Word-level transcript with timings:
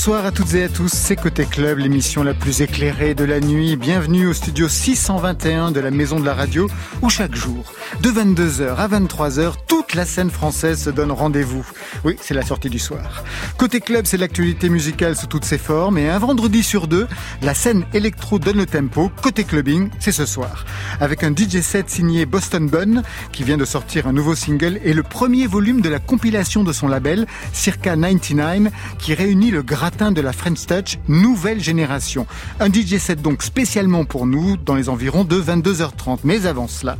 Bonsoir 0.00 0.24
à 0.24 0.32
toutes 0.32 0.54
et 0.54 0.64
à 0.64 0.70
tous, 0.70 0.90
c'est 0.90 1.14
Côté 1.14 1.44
Club, 1.44 1.76
l'émission 1.76 2.22
la 2.22 2.32
plus 2.32 2.62
éclairée 2.62 3.14
de 3.14 3.22
la 3.22 3.38
nuit. 3.38 3.76
Bienvenue 3.76 4.28
au 4.28 4.32
studio 4.32 4.66
621 4.66 5.72
de 5.72 5.80
la 5.80 5.90
Maison 5.90 6.18
de 6.18 6.24
la 6.24 6.32
Radio, 6.32 6.70
où 7.02 7.10
chaque 7.10 7.34
jour, 7.34 7.74
de 8.00 8.08
22h 8.08 8.76
à 8.76 8.88
23h, 8.88 9.56
toute 9.68 9.92
la 9.92 10.06
scène 10.06 10.30
française 10.30 10.82
se 10.84 10.88
donne 10.88 11.12
rendez-vous. 11.12 11.66
Oui, 12.02 12.16
c'est 12.22 12.32
la 12.32 12.40
sortie 12.40 12.70
du 12.70 12.78
soir. 12.78 13.24
Côté 13.58 13.80
Club, 13.80 14.06
c'est 14.06 14.16
l'actualité 14.16 14.70
musicale 14.70 15.16
sous 15.16 15.26
toutes 15.26 15.44
ses 15.44 15.58
formes, 15.58 15.98
et 15.98 16.08
un 16.08 16.18
vendredi 16.18 16.62
sur 16.62 16.86
deux, 16.88 17.06
la 17.42 17.52
scène 17.52 17.84
électro 17.92 18.38
donne 18.38 18.56
le 18.56 18.64
tempo. 18.64 19.12
Côté 19.20 19.44
Clubbing, 19.44 19.90
c'est 19.98 20.12
ce 20.12 20.24
soir. 20.24 20.64
Avec 21.00 21.24
un 21.24 21.30
DJ 21.30 21.60
set 21.60 21.90
signé 21.90 22.24
Boston 22.24 22.70
Bun, 22.70 23.02
qui 23.32 23.44
vient 23.44 23.58
de 23.58 23.66
sortir 23.66 24.06
un 24.06 24.14
nouveau 24.14 24.34
single, 24.34 24.80
et 24.82 24.94
le 24.94 25.02
premier 25.02 25.46
volume 25.46 25.82
de 25.82 25.90
la 25.90 25.98
compilation 25.98 26.64
de 26.64 26.72
son 26.72 26.88
label, 26.88 27.26
Circa 27.52 27.96
99, 27.96 28.72
qui 28.98 29.12
réunit 29.12 29.50
le 29.50 29.62
gratin 29.90 30.12
de 30.12 30.20
la 30.20 30.32
French 30.32 30.66
Touch 30.66 30.98
nouvelle 31.08 31.60
génération. 31.60 32.24
Un 32.60 32.72
DJ 32.72 32.98
set 32.98 33.20
donc 33.22 33.42
spécialement 33.42 34.04
pour 34.04 34.24
nous 34.24 34.56
dans 34.56 34.76
les 34.76 34.88
environs 34.88 35.24
de 35.24 35.40
22h30. 35.40 36.20
Mais 36.22 36.46
avant 36.46 36.68
cela, 36.68 36.96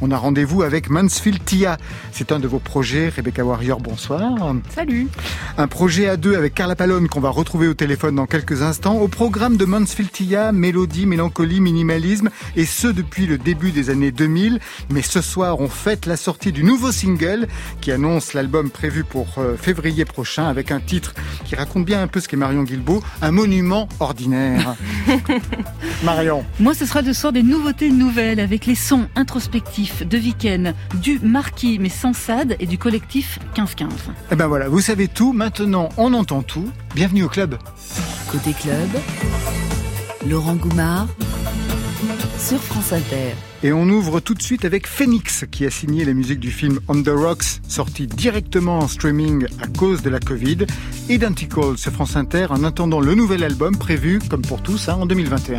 on 0.00 0.12
a 0.12 0.16
rendez-vous 0.16 0.62
avec 0.62 0.88
Mansfield 0.88 1.44
Tia. 1.44 1.78
C'est 2.12 2.30
un 2.30 2.38
de 2.38 2.46
vos 2.46 2.60
projets. 2.60 3.08
Rebecca 3.08 3.44
Warrior, 3.44 3.80
bonsoir. 3.80 4.54
Salut. 4.72 5.08
Un 5.56 5.66
projet 5.66 6.08
à 6.08 6.16
deux 6.16 6.36
avec 6.36 6.54
Carla 6.54 6.76
Palone 6.76 7.08
qu'on 7.08 7.18
va 7.18 7.30
retrouver 7.30 7.66
au 7.66 7.74
téléphone 7.74 8.14
dans 8.14 8.26
quelques 8.26 8.62
instants. 8.62 8.98
Au 8.98 9.08
programme 9.08 9.56
de 9.56 9.64
Mansfield 9.64 10.12
Tia, 10.12 10.52
mélodie, 10.52 11.06
mélancolie, 11.06 11.60
minimalisme 11.60 12.30
et 12.54 12.66
ce 12.66 12.86
depuis 12.86 13.26
le 13.26 13.38
début 13.38 13.72
des 13.72 13.90
années 13.90 14.12
2000. 14.12 14.60
Mais 14.90 15.02
ce 15.02 15.22
soir, 15.22 15.58
on 15.58 15.68
fête 15.68 16.06
la 16.06 16.16
sortie 16.16 16.52
du 16.52 16.62
nouveau 16.62 16.92
single 16.92 17.48
qui 17.80 17.90
annonce 17.90 18.32
l'album 18.32 18.70
prévu 18.70 19.02
pour 19.02 19.26
euh, 19.38 19.56
février 19.56 20.04
prochain 20.04 20.46
avec 20.46 20.70
un 20.70 20.78
titre 20.78 21.14
qui 21.44 21.56
raconte 21.56 21.84
bien 21.84 22.00
un 22.00 22.06
peu 22.06 22.20
ce 22.20 22.27
qu'est 22.28 22.36
Marion 22.36 22.62
Guilbeault, 22.62 23.02
un 23.22 23.30
monument 23.32 23.88
ordinaire. 23.98 24.76
Marion. 26.04 26.44
Moi, 26.60 26.74
ce 26.74 26.86
sera 26.86 27.02
de 27.02 27.12
soir 27.12 27.32
des 27.32 27.42
nouveautés 27.42 27.90
nouvelles 27.90 28.38
avec 28.38 28.66
les 28.66 28.74
sons 28.74 29.08
introspectifs 29.16 30.06
de 30.06 30.16
Viken, 30.16 30.74
du 31.02 31.18
Marquis 31.20 31.78
mais 31.80 31.88
sans 31.88 32.12
Sade 32.12 32.56
et 32.60 32.66
du 32.66 32.78
collectif 32.78 33.38
1515. 33.56 33.90
Eh 34.30 34.36
ben 34.36 34.46
voilà, 34.46 34.68
vous 34.68 34.80
savez 34.80 35.08
tout, 35.08 35.32
maintenant 35.32 35.88
on 35.96 36.12
entend 36.14 36.42
tout. 36.42 36.70
Bienvenue 36.94 37.24
au 37.24 37.28
club. 37.28 37.58
Côté 38.30 38.52
club, 38.52 38.88
Laurent 40.28 40.54
Goumard 40.54 41.08
sur 42.38 42.62
France 42.62 42.92
Inter. 42.92 43.34
Et 43.62 43.72
on 43.72 43.88
ouvre 43.88 44.20
tout 44.20 44.34
de 44.34 44.42
suite 44.42 44.64
avec 44.64 44.86
Phoenix, 44.86 45.44
qui 45.50 45.66
a 45.66 45.70
signé 45.70 46.04
les 46.04 46.14
musiques 46.14 46.40
du 46.40 46.50
film 46.50 46.80
On 46.88 47.02
the 47.02 47.08
Rocks, 47.08 47.60
sorti 47.66 48.06
directement 48.06 48.78
en 48.78 48.88
streaming 48.88 49.46
à 49.60 49.66
cause 49.66 50.02
de 50.02 50.10
la 50.10 50.20
Covid. 50.20 50.58
Identical 51.08 51.76
sur 51.76 51.92
France 51.92 52.16
Inter 52.16 52.46
en 52.50 52.62
attendant 52.64 53.00
le 53.00 53.14
nouvel 53.14 53.42
album 53.42 53.76
prévu, 53.76 54.20
comme 54.30 54.42
pour 54.42 54.62
tous, 54.62 54.88
hein, 54.88 54.98
en 55.00 55.06
2021. 55.06 55.58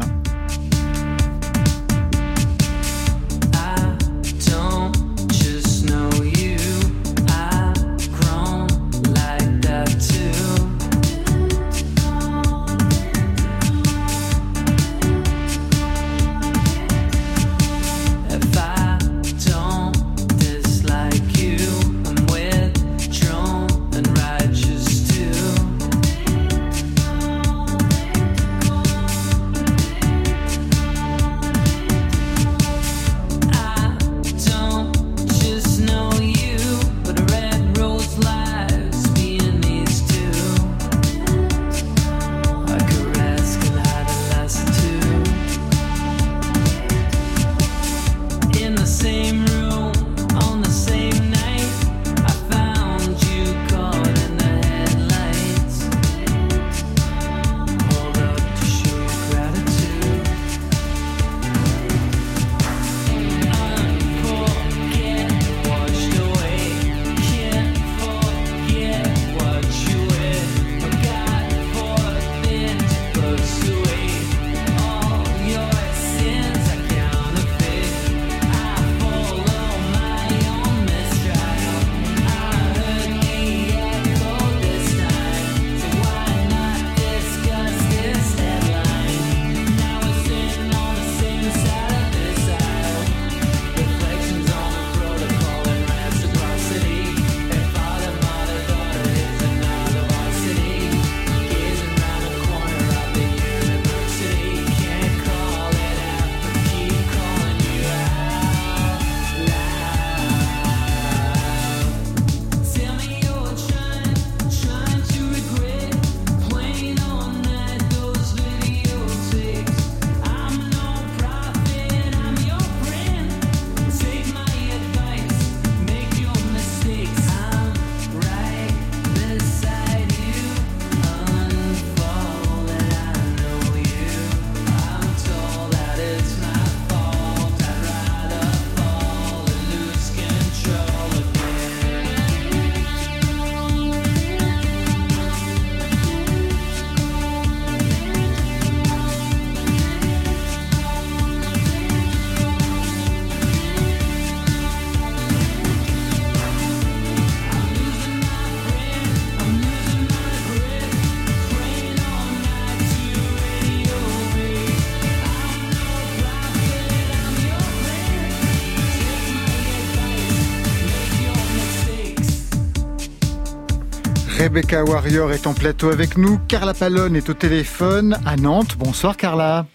Rebecca 174.50 174.84
Warrior 174.84 175.32
est 175.32 175.46
en 175.46 175.54
plateau 175.54 175.92
avec 175.92 176.18
nous. 176.18 176.40
Carla 176.48 176.74
Palone 176.74 177.16
est 177.16 177.30
au 177.30 177.36
téléphone 177.36 178.18
à 178.26 178.36
Nantes. 178.36 178.78
Bonsoir 178.80 179.16
Carla. 179.16 179.68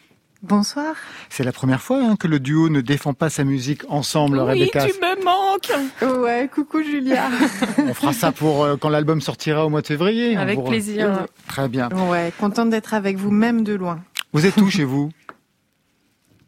Bonsoir. 0.43 0.97
C'est 1.31 1.45
la 1.45 1.53
première 1.53 1.81
fois 1.81 2.01
hein, 2.03 2.17
que 2.19 2.27
le 2.27 2.41
duo 2.41 2.69
ne 2.69 2.81
défend 2.81 3.15
pas 3.15 3.31
sa 3.31 3.45
musique 3.45 3.83
ensemble, 3.89 4.41
oui, 4.41 4.45
Rebecca. 4.51 4.85
tu 4.85 4.93
me 5.01 5.25
manques. 5.25 6.21
Ouais, 6.25 6.51
coucou 6.53 6.83
Julia. 6.83 7.23
On 7.79 7.95
fera 7.95 8.13
ça 8.13 8.33
pour 8.33 8.65
euh, 8.65 8.77
quand 8.77 8.89
l'album 8.89 9.21
sortira 9.21 9.65
au 9.65 9.69
mois 9.71 9.81
de 9.81 9.87
février. 9.87 10.37
Avec 10.37 10.57
Pour- 10.57 10.69
plaisir. 10.69 11.25
Très 11.47 11.69
bien. 11.69 11.89
Ouais, 12.11 12.33
contente 12.41 12.71
d'être 12.71 12.95
avec 12.95 13.17
vous 13.17 13.31
même 13.31 13.63
de 13.63 13.75
loin. 13.75 14.01
Vous 14.33 14.45
êtes 14.45 14.57
où 14.57 14.69
chez 14.71 14.83
vous? 14.83 15.11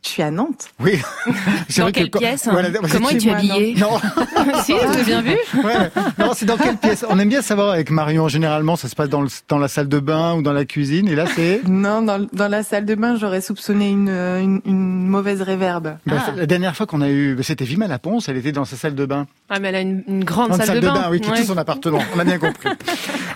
Je 0.07 0.13
suis 0.13 0.23
à 0.23 0.31
Nantes. 0.31 0.69
Oui. 0.79 1.01
C'est 1.69 1.83
dans 1.83 1.91
quelle 1.91 2.13
pièce 2.13 2.47
voilà, 2.49 2.71
Comment 2.93 3.09
es-tu 3.09 3.29
habillé 3.29 3.75
Non. 3.75 3.99
si, 4.63 4.73
avez 4.73 5.03
bien 5.03 5.21
vu 5.21 5.31
ouais. 5.65 5.91
Non, 6.17 6.31
c'est 6.33 6.47
dans 6.47 6.57
quelle 6.57 6.77
pièce 6.77 7.05
On 7.11 7.19
aime 7.19 7.29
bien 7.29 7.43
savoir 7.43 7.71
avec 7.71 7.91
Marion. 7.91 8.29
Généralement, 8.29 8.77
ça 8.77 8.89
se 8.89 8.95
passe 8.95 9.09
dans, 9.09 9.21
le, 9.21 9.29
dans 9.49 9.59
la 9.59 9.67
salle 9.67 9.89
de 9.89 9.99
bain 9.99 10.35
ou 10.35 10.43
dans 10.43 10.53
la 10.53 10.65
cuisine. 10.65 11.09
Et 11.09 11.17
là, 11.17 11.25
c'est 11.35 11.63
Non, 11.67 12.03
dans, 12.03 12.25
dans, 12.33 12.47
la 12.47 12.63
salle 12.63 12.85
de 12.85 12.95
bain, 12.95 13.17
j'aurais 13.17 13.41
soupçonné 13.41 13.91
une, 13.91 14.09
une, 14.09 14.61
une, 14.65 15.09
mauvaise 15.09 15.43
réverbe. 15.43 15.97
Bah, 16.07 16.17
ah. 16.19 16.33
La 16.37 16.47
dernière 16.47 16.77
fois 16.77 16.87
qu'on 16.87 17.01
a 17.01 17.09
eu, 17.09 17.35
bah, 17.35 17.43
c'était 17.43 17.65
Vima 17.65 17.89
Laponce. 17.89 18.29
Elle 18.29 18.37
était 18.37 18.53
dans 18.53 18.65
sa 18.65 18.77
salle 18.77 18.95
de 18.95 19.07
bain. 19.07 19.27
Ah, 19.51 19.59
mais 19.59 19.69
elle 19.69 19.75
a 19.75 19.81
une, 19.81 20.05
une 20.07 20.25
grande, 20.25 20.55
salle, 20.55 20.81
de, 20.81 20.87
bain. 20.87 21.09
Oui, 21.11 21.21
qui 21.21 21.31
ouais. 21.31 21.43
son 21.43 21.57
appartement. 21.57 21.99
On 22.15 22.19
a 22.21 22.25
bien 22.25 22.39
compris. 22.39 22.69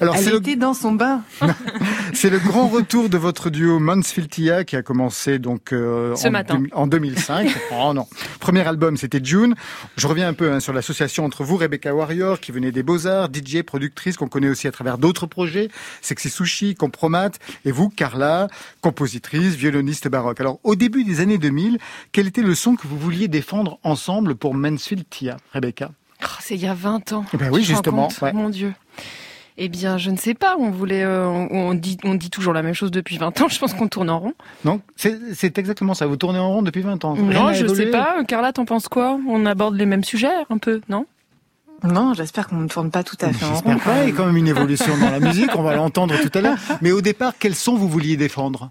Alors, 0.00 0.14
elle 0.16 0.36
était 0.36 0.56
dans 0.56 0.74
son 0.74 0.92
bain. 0.92 1.22
c'est 2.12 2.30
le 2.30 2.38
grand 2.38 2.68
retour 2.68 3.08
de 3.08 3.18
votre 3.18 3.50
duo 3.50 3.80
Mansfield-Tia 3.80 4.62
qui 4.62 4.76
a 4.76 4.82
commencé 4.82 5.40
donc 5.40 5.72
euh, 5.72 6.14
ce 6.14 6.28
en, 6.28 6.30
matin. 6.30 6.59
En 6.72 6.86
2005. 6.86 7.48
oh 7.72 7.92
non. 7.94 8.06
Premier 8.40 8.66
album, 8.66 8.96
c'était 8.96 9.20
June. 9.22 9.54
Je 9.96 10.06
reviens 10.06 10.28
un 10.28 10.32
peu 10.32 10.52
hein, 10.52 10.60
sur 10.60 10.72
l'association 10.72 11.24
entre 11.24 11.44
vous, 11.44 11.56
Rebecca 11.56 11.94
Warrior, 11.94 12.40
qui 12.40 12.52
venait 12.52 12.72
des 12.72 12.82
Beaux-Arts, 12.82 13.28
DJ, 13.32 13.62
productrice, 13.62 14.16
qu'on 14.16 14.28
connaît 14.28 14.48
aussi 14.48 14.68
à 14.68 14.72
travers 14.72 14.98
d'autres 14.98 15.26
projets, 15.26 15.68
Sexy 16.00 16.30
Sushi, 16.30 16.74
Compromat, 16.74 17.30
et 17.64 17.72
vous, 17.72 17.88
Carla, 17.88 18.48
compositrice, 18.80 19.54
violoniste 19.54 20.08
baroque. 20.08 20.40
Alors, 20.40 20.60
au 20.64 20.74
début 20.74 21.04
des 21.04 21.20
années 21.20 21.38
2000, 21.38 21.78
quel 22.12 22.26
était 22.26 22.42
le 22.42 22.54
son 22.54 22.76
que 22.76 22.86
vous 22.86 22.98
vouliez 22.98 23.28
défendre 23.28 23.78
ensemble 23.82 24.34
pour 24.34 24.54
Mansfield 24.54 25.04
Tia, 25.08 25.36
Rebecca? 25.52 25.90
Oh, 26.22 26.26
C'est 26.40 26.54
il 26.54 26.62
y 26.62 26.66
a 26.66 26.74
20 26.74 27.12
ans. 27.12 27.24
Eh 27.32 27.36
ben 27.36 27.50
oui, 27.50 27.62
justement. 27.64 28.08
Ouais. 28.20 28.32
Mon 28.32 28.50
Dieu. 28.50 28.74
Eh 29.62 29.68
bien, 29.68 29.98
je 29.98 30.10
ne 30.10 30.16
sais 30.16 30.32
pas. 30.32 30.56
On 30.58 30.70
voulait, 30.70 31.04
euh, 31.04 31.26
on, 31.26 31.74
dit, 31.74 31.98
on 32.02 32.14
dit 32.14 32.30
toujours 32.30 32.54
la 32.54 32.62
même 32.62 32.72
chose 32.72 32.90
depuis 32.90 33.18
20 33.18 33.42
ans. 33.42 33.48
Je 33.48 33.58
pense 33.58 33.74
qu'on 33.74 33.88
tourne 33.88 34.08
en 34.08 34.18
rond. 34.18 34.32
Non, 34.64 34.80
c'est 34.96 35.58
exactement 35.58 35.92
ça. 35.92 36.06
Vous 36.06 36.16
tournez 36.16 36.38
en 36.38 36.48
rond 36.48 36.62
depuis 36.62 36.80
20 36.80 37.04
ans. 37.04 37.14
Non, 37.14 37.52
je 37.52 37.66
ne 37.66 37.74
sais 37.74 37.90
pas. 37.90 38.24
Carla, 38.24 38.54
t'en 38.54 38.64
penses 38.64 38.88
quoi? 38.88 39.20
On 39.28 39.44
aborde 39.44 39.76
les 39.76 39.84
mêmes 39.84 40.02
sujets, 40.02 40.32
un 40.48 40.56
peu, 40.56 40.80
non? 40.88 41.04
Non, 41.84 42.14
j'espère 42.14 42.48
qu'on 42.48 42.56
ne 42.56 42.68
tourne 42.68 42.90
pas 42.90 43.04
tout 43.04 43.18
à 43.20 43.34
fait 43.34 43.44
en 43.44 43.48
rond. 43.48 43.54
J'espère 43.54 43.80
pas. 43.80 44.02
Il 44.04 44.08
y 44.08 44.12
a 44.12 44.16
quand 44.16 44.24
même 44.24 44.38
une 44.38 44.48
évolution 44.48 44.96
dans 44.96 45.10
la 45.10 45.20
musique. 45.28 45.50
On 45.54 45.62
va 45.62 45.76
l'entendre 45.76 46.14
tout 46.18 46.38
à 46.38 46.40
l'heure. 46.40 46.56
Mais 46.80 46.92
au 46.92 47.02
départ, 47.02 47.34
quels 47.38 47.54
sons 47.54 47.74
vous 47.74 47.88
vouliez 47.88 48.16
défendre? 48.16 48.70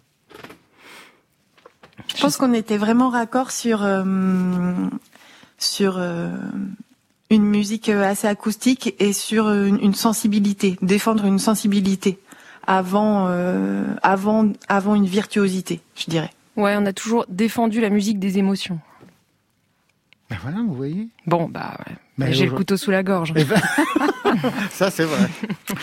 Je 2.07 2.19
pense 2.19 2.35
qu'on 2.37 2.53
était 2.53 2.77
vraiment 2.77 3.09
raccord 3.09 3.51
sur 3.51 3.83
euh, 3.83 4.73
sur 5.59 5.97
euh, 5.99 6.31
une 7.29 7.43
musique 7.43 7.89
assez 7.89 8.27
acoustique 8.27 8.95
et 8.99 9.13
sur 9.13 9.49
une, 9.49 9.79
une 9.81 9.93
sensibilité, 9.93 10.77
défendre 10.81 11.25
une 11.25 11.39
sensibilité 11.39 12.19
avant, 12.65 13.27
euh, 13.29 13.85
avant, 14.03 14.51
avant 14.67 14.95
une 14.95 15.05
virtuosité, 15.05 15.81
je 15.95 16.05
dirais. 16.05 16.31
Ouais, 16.55 16.75
on 16.77 16.85
a 16.85 16.93
toujours 16.93 17.25
défendu 17.29 17.81
la 17.81 17.89
musique 17.89 18.19
des 18.19 18.37
émotions. 18.37 18.79
Ben 20.29 20.37
voilà, 20.41 20.57
vous 20.57 20.75
voyez. 20.75 21.07
Bon, 21.25 21.49
bah 21.49 21.77
ouais. 21.79 21.95
Ben, 22.17 22.31
J'ai 22.31 22.45
le 22.45 22.51
couteau 22.51 22.77
sous 22.77 22.91
la 22.91 23.01
gorge. 23.01 23.33
Eh 23.35 23.43
ben... 23.43 23.59
ça, 24.71 24.91
c'est 24.91 25.05
vrai. 25.05 25.27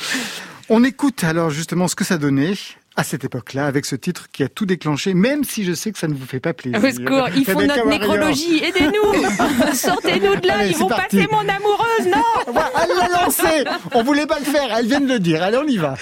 On 0.69 0.84
écoute 0.84 1.25
alors 1.25 1.50
justement 1.50 1.88
ce 1.88 1.94
que 1.94 2.04
ça 2.04 2.19
donnait 2.19 2.54
à 2.96 3.04
cette 3.04 3.25
époque-là, 3.25 3.66
avec 3.66 3.84
ce 3.84 3.94
titre 3.94 4.28
qui 4.32 4.43
a 4.43 4.48
tout 4.48 4.64
déclenché, 4.66 5.12
même 5.14 5.44
si 5.44 5.64
je 5.64 5.72
sais 5.75 5.93
que 5.93 5.98
ça 5.98 6.08
ne 6.08 6.14
vous 6.14 6.25
fait 6.26 6.40
pas 6.40 6.54
plaisir. 6.54 6.82
Au 6.82 6.90
secours, 6.90 7.28
ils 7.37 7.44
font 7.44 7.60
notre 7.60 7.87
nécrologie, 7.87 8.62
aidez-nous. 8.64 9.72
Sortez-nous 9.75 10.37
de 10.37 10.46
là, 10.46 10.54
Allez, 10.60 10.70
ils 10.70 10.76
vont 10.76 10.88
parti. 10.88 11.16
passer 11.19 11.28
mon 11.31 11.40
amoureuse, 11.40 12.06
non 12.06 12.22
Elle 12.82 12.96
l'a 12.96 13.08
lancé. 13.25 13.64
On 13.93 14.02
voulait 14.02 14.26
pas 14.26 14.38
le 14.38 14.46
faire, 14.46 14.75
elle 14.78 14.87
vient 14.87 15.00
de 15.00 15.08
le 15.08 15.19
dire, 15.19 15.43
allez 15.43 15.58
on 15.58 15.66
y 15.66 15.76
va. 15.76 15.94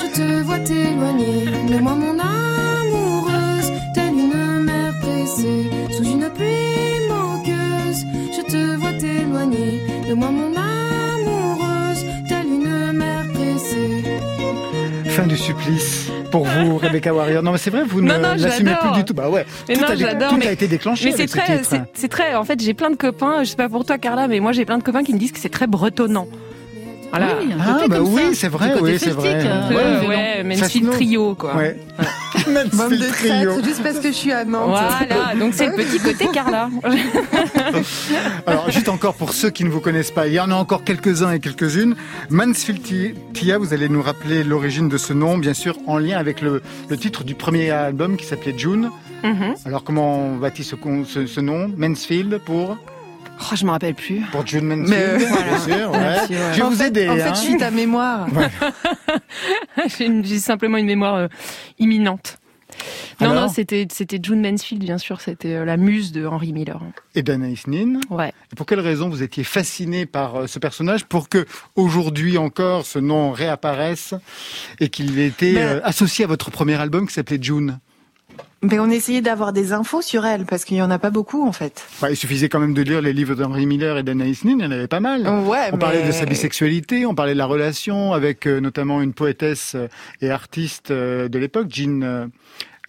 Je 0.00 0.14
te 0.14 0.42
vois 0.42 0.58
t'éloigner. 0.60 1.46
Moi 1.80 1.94
mon 1.94 2.09
Fin 15.10 15.26
du 15.26 15.36
supplice 15.36 16.08
pour 16.30 16.44
vous, 16.44 16.78
Rebecca 16.82 17.12
Warrior. 17.12 17.42
Non, 17.42 17.50
mais 17.50 17.58
c'est 17.58 17.70
vrai, 17.70 17.82
vous 17.82 18.00
non, 18.00 18.18
ne 18.18 18.40
l'assumez 18.40 18.74
plus 18.80 18.92
du 18.92 19.04
tout. 19.04 19.12
Bah 19.12 19.28
ouais. 19.28 19.44
Mais 19.68 19.74
tout 19.74 19.80
non, 19.80 19.88
a. 19.88 20.14
Tout 20.28 20.36
mais, 20.36 20.46
a 20.46 20.52
été 20.52 20.68
déclenché. 20.68 21.06
Mais 21.06 21.16
c'est 21.16 21.26
très, 21.26 21.62
c'est 21.94 22.08
très. 22.08 22.34
En 22.36 22.44
fait, 22.44 22.60
j'ai 22.60 22.74
plein 22.74 22.90
de 22.90 22.96
copains. 22.96 23.42
Je 23.42 23.50
sais 23.50 23.56
pas 23.56 23.68
pour 23.68 23.84
toi, 23.84 23.98
Carla, 23.98 24.28
mais 24.28 24.38
moi 24.38 24.52
j'ai 24.52 24.64
plein 24.64 24.78
de 24.78 24.84
copains 24.84 25.02
qui 25.02 25.12
me 25.12 25.18
disent 25.18 25.32
que 25.32 25.40
c'est 25.40 25.48
très 25.48 25.66
bretonnant. 25.66 26.28
Voilà. 27.10 27.38
Oui, 27.40 27.52
ah, 27.58 27.84
bah 27.88 28.00
oui, 28.00 28.34
c'est 28.34 28.48
vrai, 28.48 28.74
oui, 28.80 28.98
c'est 28.98 29.10
vrai. 29.10 29.44
Ouais, 29.70 30.06
ouais, 30.06 30.44
Mansfield 30.44 30.90
Trio, 30.90 31.34
quoi. 31.34 31.56
Ouais. 31.56 31.76
Mansfield 32.72 33.12
Trio. 33.12 33.62
juste 33.64 33.82
parce 33.82 33.98
que 33.98 34.08
je 34.08 34.16
suis 34.16 34.32
à 34.32 34.44
Nantes. 34.44 34.68
Voilà, 34.68 35.34
donc 35.34 35.54
c'est 35.54 35.66
le 35.66 35.74
petit 35.74 35.98
côté 35.98 36.28
Carla. 36.32 36.70
Alors, 38.46 38.70
juste 38.70 38.88
encore 38.88 39.14
pour 39.14 39.32
ceux 39.32 39.50
qui 39.50 39.64
ne 39.64 39.70
vous 39.70 39.80
connaissent 39.80 40.12
pas, 40.12 40.28
il 40.28 40.34
y 40.34 40.40
en 40.40 40.50
a 40.50 40.54
encore 40.54 40.84
quelques-uns 40.84 41.32
et 41.32 41.40
quelques-unes. 41.40 41.96
Mansfield 42.30 42.80
Tia, 43.32 43.58
vous 43.58 43.74
allez 43.74 43.88
nous 43.88 44.02
rappeler 44.02 44.44
l'origine 44.44 44.88
de 44.88 44.98
ce 44.98 45.12
nom, 45.12 45.36
bien 45.36 45.54
sûr, 45.54 45.76
en 45.86 45.98
lien 45.98 46.18
avec 46.18 46.40
le, 46.40 46.62
le 46.88 46.96
titre 46.96 47.24
du 47.24 47.34
premier 47.34 47.70
album 47.70 48.16
qui 48.16 48.24
s'appelait 48.26 48.56
June. 48.56 48.90
Mm 49.22 49.32
-hmm. 49.32 49.54
Alors, 49.66 49.82
comment 49.84 50.36
bâtit 50.36 50.64
ce, 50.64 50.76
ce, 51.06 51.26
ce 51.26 51.40
nom 51.40 51.70
Mansfield 51.76 52.38
pour 52.44 52.76
Oh, 53.40 53.56
je 53.56 53.64
me 53.64 53.70
rappelle 53.70 53.94
plus. 53.94 54.20
Pour 54.32 54.46
June 54.46 54.66
Mansfield, 54.66 54.92
euh, 55.02 55.18
bien 55.18 55.58
sûr. 55.58 55.90
Ouais. 55.90 55.98
Merci, 55.98 56.32
ouais. 56.32 56.38
Je 56.52 56.56
vais 56.56 56.62
en 56.62 56.70
vous 56.70 56.76
fait, 56.76 56.86
aider. 56.88 57.08
En 57.08 57.14
fait, 57.16 57.22
hein. 57.22 57.34
je 57.34 57.40
suis 57.40 57.56
ta 57.56 57.70
mémoire. 57.70 58.26
J'ai 59.98 60.38
simplement 60.38 60.76
une 60.78 60.86
mémoire 60.86 61.14
euh, 61.16 61.28
imminente. 61.78 62.38
Non, 63.20 63.30
Alors 63.30 63.42
non, 63.46 63.48
c'était 63.52 63.86
c'était 63.90 64.18
June 64.22 64.40
Mansfield, 64.40 64.82
bien 64.82 64.96
sûr. 64.98 65.20
C'était 65.20 65.54
euh, 65.54 65.64
la 65.64 65.76
muse 65.76 66.12
de 66.12 66.24
Henry 66.24 66.52
Miller. 66.52 66.80
Et 67.14 67.22
d'Anaïs 67.22 67.66
Nin. 67.66 68.00
Ouais. 68.08 68.32
Et 68.52 68.56
pour 68.56 68.64
quelle 68.66 68.80
raison 68.80 69.08
vous 69.08 69.22
étiez 69.22 69.44
fasciné 69.44 70.06
par 70.06 70.36
euh, 70.36 70.46
ce 70.46 70.58
personnage 70.58 71.04
pour 71.04 71.28
que 71.28 71.46
aujourd'hui 71.76 72.38
encore 72.38 72.86
ce 72.86 72.98
nom 72.98 73.32
réapparaisse 73.32 74.14
et 74.78 74.88
qu'il 74.88 75.18
ait 75.18 75.26
été 75.26 75.54
Ben- 75.54 75.80
associé 75.84 76.24
à 76.24 76.28
votre 76.28 76.50
premier 76.50 76.74
album 76.80 77.06
qui 77.06 77.14
s'appelait 77.14 77.38
June? 77.42 77.78
Mais 78.62 78.78
on 78.78 78.90
essayait 78.90 79.22
d'avoir 79.22 79.54
des 79.54 79.72
infos 79.72 80.02
sur 80.02 80.26
elle 80.26 80.44
parce 80.44 80.66
qu'il 80.66 80.76
y 80.76 80.82
en 80.82 80.90
a 80.90 80.98
pas 80.98 81.08
beaucoup 81.08 81.46
en 81.46 81.52
fait. 81.52 81.86
Ouais, 82.02 82.12
Il 82.12 82.16
suffisait 82.16 82.50
quand 82.50 82.60
même 82.60 82.74
de 82.74 82.82
lire 82.82 83.00
les 83.00 83.14
livres 83.14 83.34
d'Henry 83.34 83.64
Miller 83.64 83.96
et 83.96 84.02
d'Anaïs 84.02 84.44
Nin, 84.44 84.56
il 84.58 84.64
y 84.64 84.66
en 84.66 84.70
avait 84.70 84.86
pas 84.86 85.00
mal. 85.00 85.26
Ouais, 85.46 85.70
On 85.72 85.78
parlait 85.78 86.06
de 86.06 86.12
sa 86.12 86.26
bisexualité, 86.26 87.06
on 87.06 87.14
parlait 87.14 87.32
de 87.32 87.38
la 87.38 87.46
relation 87.46 88.12
avec 88.12 88.46
euh, 88.46 88.60
notamment 88.60 89.00
une 89.00 89.14
poétesse 89.14 89.72
euh, 89.76 89.88
et 90.20 90.30
artiste 90.30 90.90
euh, 90.90 91.28
de 91.28 91.38
l'époque, 91.38 91.68
Jean, 91.70 92.02
euh, 92.02 92.26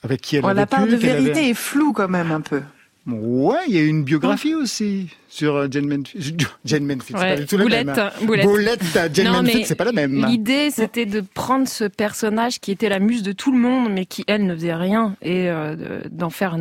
avec 0.04 0.20
qui 0.20 0.36
elle 0.36 0.44
Ouais, 0.44 0.52
a 0.52 0.54
la 0.56 0.64
vécu, 0.66 0.76
part 0.76 0.88
de 0.88 0.96
vérité 0.98 1.32
avait- 1.32 1.50
est 1.52 1.54
floue 1.54 1.94
quand 1.94 2.10
même 2.10 2.32
un 2.32 2.42
peu. 2.42 2.62
Ouais, 3.08 3.58
il 3.68 3.76
y 3.76 3.80
a 3.80 3.84
une 3.84 4.04
biographie 4.04 4.54
aussi 4.54 5.10
sur 5.28 5.56
euh, 5.56 5.68
Jane 5.72 5.88
Manfield. 5.88 6.44
Jane 6.66 6.86
Manfield, 6.86 7.06
c'est 7.08 7.24
Ouais, 7.24 7.34
pas 7.36 7.42
du 7.42 7.48
tout 7.48 7.58
la 7.58 7.64
Boulette, 7.64 7.86
même. 7.88 8.00
hein. 8.00 8.12
Boulette. 8.26 8.46
Boulette, 8.46 8.82
euh, 8.96 9.10
Jane 9.12 9.26
Non, 9.44 9.44
c'est 9.66 9.76
pas 9.76 9.86
la 9.86 9.92
même. 9.92 10.24
L'idée, 10.28 10.70
c'était 10.70 11.08
de 11.08 11.22
prendre 11.22 11.68
ce 11.68 11.86
personnage 11.86 12.60
qui 12.60 12.72
était 12.72 12.90
la 12.90 13.00
muse 13.00 13.24
de 13.24 13.32
tout 13.32 13.52
le 13.52 13.58
monde, 13.58 13.92
mais 13.92 14.06
qui, 14.06 14.24
elle, 14.28 14.46
ne 14.46 14.54
faisait 14.54 14.76
rien, 14.76 15.16
et 15.24 15.50
euh, 15.50 15.76
de- 15.76 16.10
d'en 16.10 16.30
faire 16.30 16.56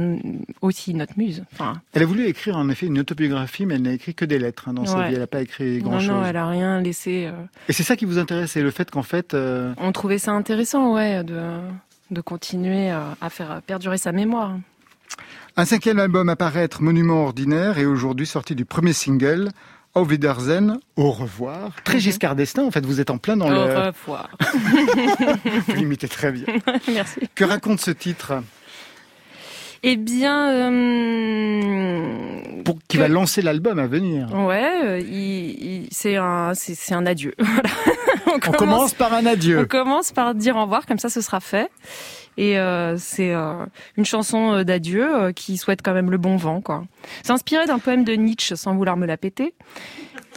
aussi 0.63 0.95
notre 0.95 1.13
muse. 1.19 1.45
Enfin, 1.53 1.81
Elle 1.93 2.03
a 2.05 2.07
voulu 2.07 2.27
écrire 2.27 2.57
en 2.57 2.69
effet 2.71 2.87
une 2.87 2.99
autobiographie, 3.01 3.67
mais 3.67 3.75
elle 3.75 3.83
n'a 3.83 3.93
écrit 3.93 4.15
que 4.15 4.25
des 4.25 4.39
lettres 4.39 4.69
hein, 4.69 4.73
dans 4.73 4.87
sa 4.87 5.09
vie. 5.09 5.15
Elle 5.15 5.21
n'a 5.21 5.27
pas 5.27 5.43
écrit 5.43 5.79
non, 5.83 5.91
grand-chose. 5.91 6.09
non, 6.09 6.25
elle 6.25 6.37
a 6.37 6.49
rien 6.49 6.81
laissé. 6.81 7.27
euh, 7.27 7.33
Et 7.69 7.75
c'est 7.75 7.83
ça 7.83 7.97
qui 7.97 8.07
vous 8.07 8.19
intéresse, 8.19 8.53
c'est 8.53 8.63
le 8.63 8.71
fait 8.71 8.91
qu'en 8.91 9.03
fait, 9.03 9.35
euh, 9.35 9.75
On 9.77 9.93
trouvait 9.93 10.19
ça 10.19 10.33
intéressant, 10.33 10.95
ouais, 10.95 11.23
de, 11.23 11.39
de 12.11 12.21
continuer 12.23 12.89
à, 12.91 13.17
à 13.21 13.29
faire 13.29 13.61
perdurer 13.67 13.99
sa 13.99 14.13
mémoire. 14.13 14.57
Un 15.57 15.65
cinquième 15.65 15.99
album 15.99 16.29
à 16.29 16.37
paraître, 16.37 16.83
Monument 16.83 17.25
ordinaire, 17.25 17.79
et 17.79 17.87
aujourd'hui 17.87 18.27
sorti 18.27 18.55
du 18.55 18.65
premier 18.65 18.93
single, 18.93 19.51
Wiedersehen, 19.97 20.79
au 20.97 21.11
revoir. 21.11 21.71
Très 21.85 21.95
Mhm. 21.97 22.01
Giscard 22.01 22.37
d'Estaing, 22.37 22.65
en 22.65 22.71
fait, 22.71 22.87
vous 22.87 23.01
êtes 23.01 23.11
en 23.11 23.19
plein 23.19 23.37
dans 23.37 23.49
Au 23.49 23.51
le... 23.51 23.59
revoir. 23.61 24.31
Vous 25.67 25.75
l'imitez 25.75 26.07
très 26.09 26.31
bien. 26.33 26.47
Merci. 26.93 27.21
Que 27.35 27.45
raconte 27.45 27.81
ce 27.81 27.91
titre? 27.91 28.35
Eh 29.83 29.97
bien, 29.97 30.51
euh, 30.51 32.43
pour, 32.65 32.79
qui 32.87 32.97
Que- 32.99 33.03
va 33.03 33.09
lancer 33.09 33.41
l'album 33.43 33.79
à 33.79 33.87
venir 33.87 34.29
ouais, 34.35 34.85
euh, 34.85 34.99
il- 35.01 35.07
il- 35.85 35.89
c'est 35.91 36.17
un, 36.17 36.53
c'est 36.55 36.95
un 36.95 37.07
adieu. 37.07 37.35
Voilà. 38.27 38.43
On 38.49 38.53
commence 38.53 38.95
par 38.95 39.13
un 39.13 39.23
On 39.25 39.27
adieu. 39.27 39.65
commence 39.67 40.13
par 40.13 40.35
dire 40.37 40.55
au 40.57 40.63
revoir, 40.63 40.87
comme 40.87 40.99
ça 40.99 41.09
ce 41.09 41.21
sera 41.21 41.41
fait. 41.41 41.69
Et 42.41 42.59
euh, 42.59 42.97
c'est 42.97 43.35
euh, 43.35 43.67
une 43.99 44.07
chanson 44.07 44.53
euh, 44.55 44.65
d'adieu 44.65 45.05
euh, 45.15 45.33
qui 45.33 45.59
souhaite 45.59 45.83
quand 45.83 45.93
même 45.93 46.11
le 46.11 46.17
bon 46.17 46.37
vent, 46.37 46.63
quoi. 46.63 46.85
C'est 47.23 47.33
inspiré 47.33 47.67
d'un 47.67 47.79
poème 47.79 48.03
de 48.03 48.15
Nietzsche, 48.15 48.57
sans 48.57 48.75
vouloir 48.75 48.97
me 48.97 49.05
la 49.05 49.19
péter. 49.19 49.53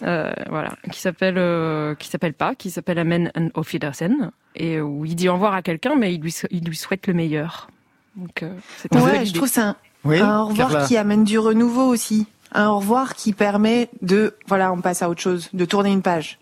Euh, 0.02 0.34
voilà, 0.50 0.74
qui 0.92 1.00
s'appelle 1.00 1.38
euh, 1.38 1.96
qui 1.96 2.10
s'appelle 2.10 2.34
pas, 2.34 2.56
qui 2.56 2.72
s'appelle 2.72 3.00
Amen 3.00 3.32
and 3.38 3.50
Auf 3.54 3.72
Wiedersehen, 3.72 4.32
et 4.56 4.82
où 4.82 5.06
il 5.06 5.16
dit 5.16 5.30
au 5.30 5.34
revoir 5.36 5.54
à 5.54 5.62
quelqu'un, 5.62 5.96
mais 5.96 6.14
il 6.14 6.20
lui 6.20 6.36
il 6.52 6.66
lui 6.66 6.76
souhaite 6.76 7.08
le 7.08 7.14
meilleur. 7.14 7.70
Donc 8.18 8.44
euh, 8.44 8.54
c'est 8.78 8.94
Ouais, 8.96 9.26
je 9.26 9.34
trouve 9.34 9.48
c'est 9.48 9.62
un, 9.62 9.78
Oui, 10.04 10.20
un 10.20 10.42
au 10.42 10.48
revoir 10.48 10.70
Carla. 10.72 10.88
qui 10.88 10.98
amène 10.98 11.24
du 11.24 11.40
renouveau 11.40 11.86
aussi. 11.88 12.28
Un 12.52 12.68
au 12.68 12.78
revoir 12.80 13.16
qui 13.16 13.32
permet 13.32 13.90
de, 14.02 14.36
voilà, 14.48 14.74
on 14.74 14.82
passe 14.82 15.02
à 15.04 15.10
autre 15.10 15.22
chose, 15.22 15.50
de 15.54 15.64
tourner 15.66 15.92
une 15.92 16.02
page. 16.02 16.38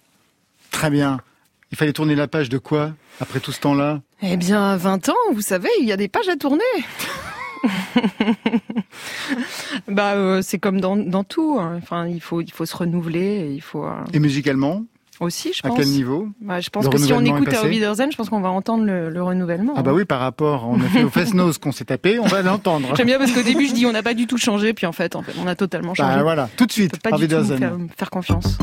Très 0.72 0.90
bien. 0.90 1.20
Il 1.72 1.78
fallait 1.78 1.94
tourner 1.94 2.16
la 2.16 2.28
page 2.28 2.50
de 2.50 2.58
quoi 2.58 2.92
après 3.20 3.40
tout 3.40 3.52
ce 3.52 3.60
temps-là? 3.62 4.02
Eh 4.22 4.36
bien, 4.38 4.76
20 4.76 5.10
ans, 5.10 5.14
vous 5.34 5.42
savez, 5.42 5.70
il 5.80 5.88
y 5.88 5.92
a 5.92 5.98
des 5.98 6.08
pages 6.10 6.28
à 6.30 6.36
tourner. 6.36 6.64
bah, 9.88 10.14
euh, 10.16 10.42
c'est 10.42 10.60
comme 10.60 10.82
dans, 10.82 10.96
dans 10.98 11.24
tout. 11.24 11.58
hein. 11.60 11.80
Enfin, 11.82 12.08
il 12.08 12.20
faut, 12.22 12.42
il 12.42 12.52
faut 12.52 12.66
se 12.66 12.76
renouveler. 12.76 13.20
Et 13.20 13.52
il 13.54 13.62
faut 13.62 13.86
euh, 13.86 13.92
Et 14.14 14.20
musicalement? 14.20 14.84
Aussi, 15.20 15.54
je 15.54 15.60
À 15.64 15.68
pense. 15.70 15.78
quel 15.78 15.88
niveau? 15.88 16.30
Bah, 16.42 16.60
je 16.62 16.70
pense 16.72 16.84
Le 16.86 16.90
que 16.90 16.98
si 16.98 17.14
on 17.14 17.22
écoute 17.24 17.54
à 17.54 17.64
Wiedersehen, 17.66 18.12
je 18.12 18.18
pense 18.18 18.30
qu'on 18.30 18.42
va 18.42 18.50
entendre 18.50 18.86
le, 18.86 19.12
le 19.12 19.22
renouvellement. 19.22 19.74
Ah 19.78 19.84
bah 19.84 19.92
hein. 19.92 19.94
oui, 19.94 20.04
par 20.06 20.20
rapport, 20.20 20.68
on 20.68 20.78
au 21.06 21.10
Fest-Noz 21.10 21.60
qu'on 21.60 21.72
s'est 21.72 21.86
tapé, 21.86 22.18
on 22.18 22.26
va 22.26 22.42
l'entendre. 22.42 22.96
J'aime 22.96 23.06
bien 23.06 23.20
parce 23.20 23.32
qu'au 23.32 23.44
début, 23.44 23.68
je 23.68 23.74
dis 23.74 23.86
on 23.86 23.92
n'a 23.92 24.02
pas 24.02 24.16
du 24.16 24.26
tout 24.26 24.38
changé, 24.40 24.74
puis 24.74 24.88
en 24.88 24.92
fait, 24.92 25.16
en 25.16 25.22
fait 25.22 25.34
on 25.40 25.46
a 25.46 25.54
totalement 25.54 25.94
changé. 25.94 26.16
Bah 26.16 26.24
voilà, 26.24 26.50
tout 26.58 26.66
de 26.66 26.72
on 26.72 26.74
suite, 26.74 26.94
peut 27.00 27.12
pas 27.12 27.16
du 27.18 27.28
tout 27.28 27.44
faire, 27.44 27.78
me 27.78 27.88
faire 27.96 28.10
confiance. 28.10 28.58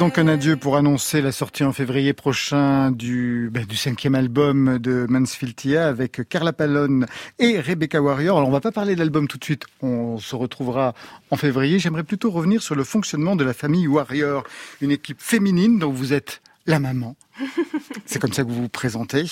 Donc 0.00 0.16
un 0.16 0.28
adieu 0.28 0.56
pour 0.56 0.78
annoncer 0.78 1.20
la 1.20 1.30
sortie 1.30 1.62
en 1.62 1.74
février 1.74 2.14
prochain 2.14 2.90
du, 2.90 3.50
ben, 3.52 3.66
du 3.66 3.76
cinquième 3.76 4.14
album 4.14 4.78
de 4.78 5.04
Mansfield 5.10 5.54
Tia 5.54 5.88
avec 5.88 6.26
Carla 6.26 6.54
Pallone 6.54 7.04
et 7.38 7.60
Rebecca 7.60 8.00
Warrior. 8.00 8.38
Alors 8.38 8.48
on 8.48 8.52
va 8.52 8.62
pas 8.62 8.72
parler 8.72 8.94
de 8.94 9.00
l'album 9.00 9.28
tout 9.28 9.36
de 9.36 9.44
suite, 9.44 9.64
on 9.82 10.16
se 10.16 10.34
retrouvera 10.34 10.94
en 11.30 11.36
février. 11.36 11.78
J'aimerais 11.78 12.02
plutôt 12.02 12.30
revenir 12.30 12.62
sur 12.62 12.74
le 12.74 12.82
fonctionnement 12.82 13.36
de 13.36 13.44
la 13.44 13.52
famille 13.52 13.86
Warrior, 13.88 14.44
une 14.80 14.90
équipe 14.90 15.20
féminine 15.20 15.78
dont 15.78 15.92
vous 15.92 16.14
êtes 16.14 16.40
la 16.64 16.80
maman. 16.80 17.14
C'est 18.06 18.18
comme 18.18 18.32
ça 18.32 18.42
que 18.42 18.48
vous 18.48 18.62
vous 18.62 18.68
présentez. 18.70 19.24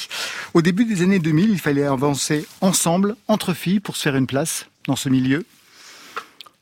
Au 0.53 0.61
début 0.61 0.85
des 0.85 1.01
années 1.01 1.19
2000, 1.19 1.49
il 1.49 1.59
fallait 1.59 1.85
avancer 1.85 2.47
ensemble, 2.61 3.17
entre 3.27 3.55
filles, 3.55 3.81
pour 3.81 3.97
se 3.97 4.03
faire 4.03 4.17
une 4.17 4.27
place 4.27 4.67
dans 4.87 4.97
ce 4.97 5.09
milieu. 5.09 5.47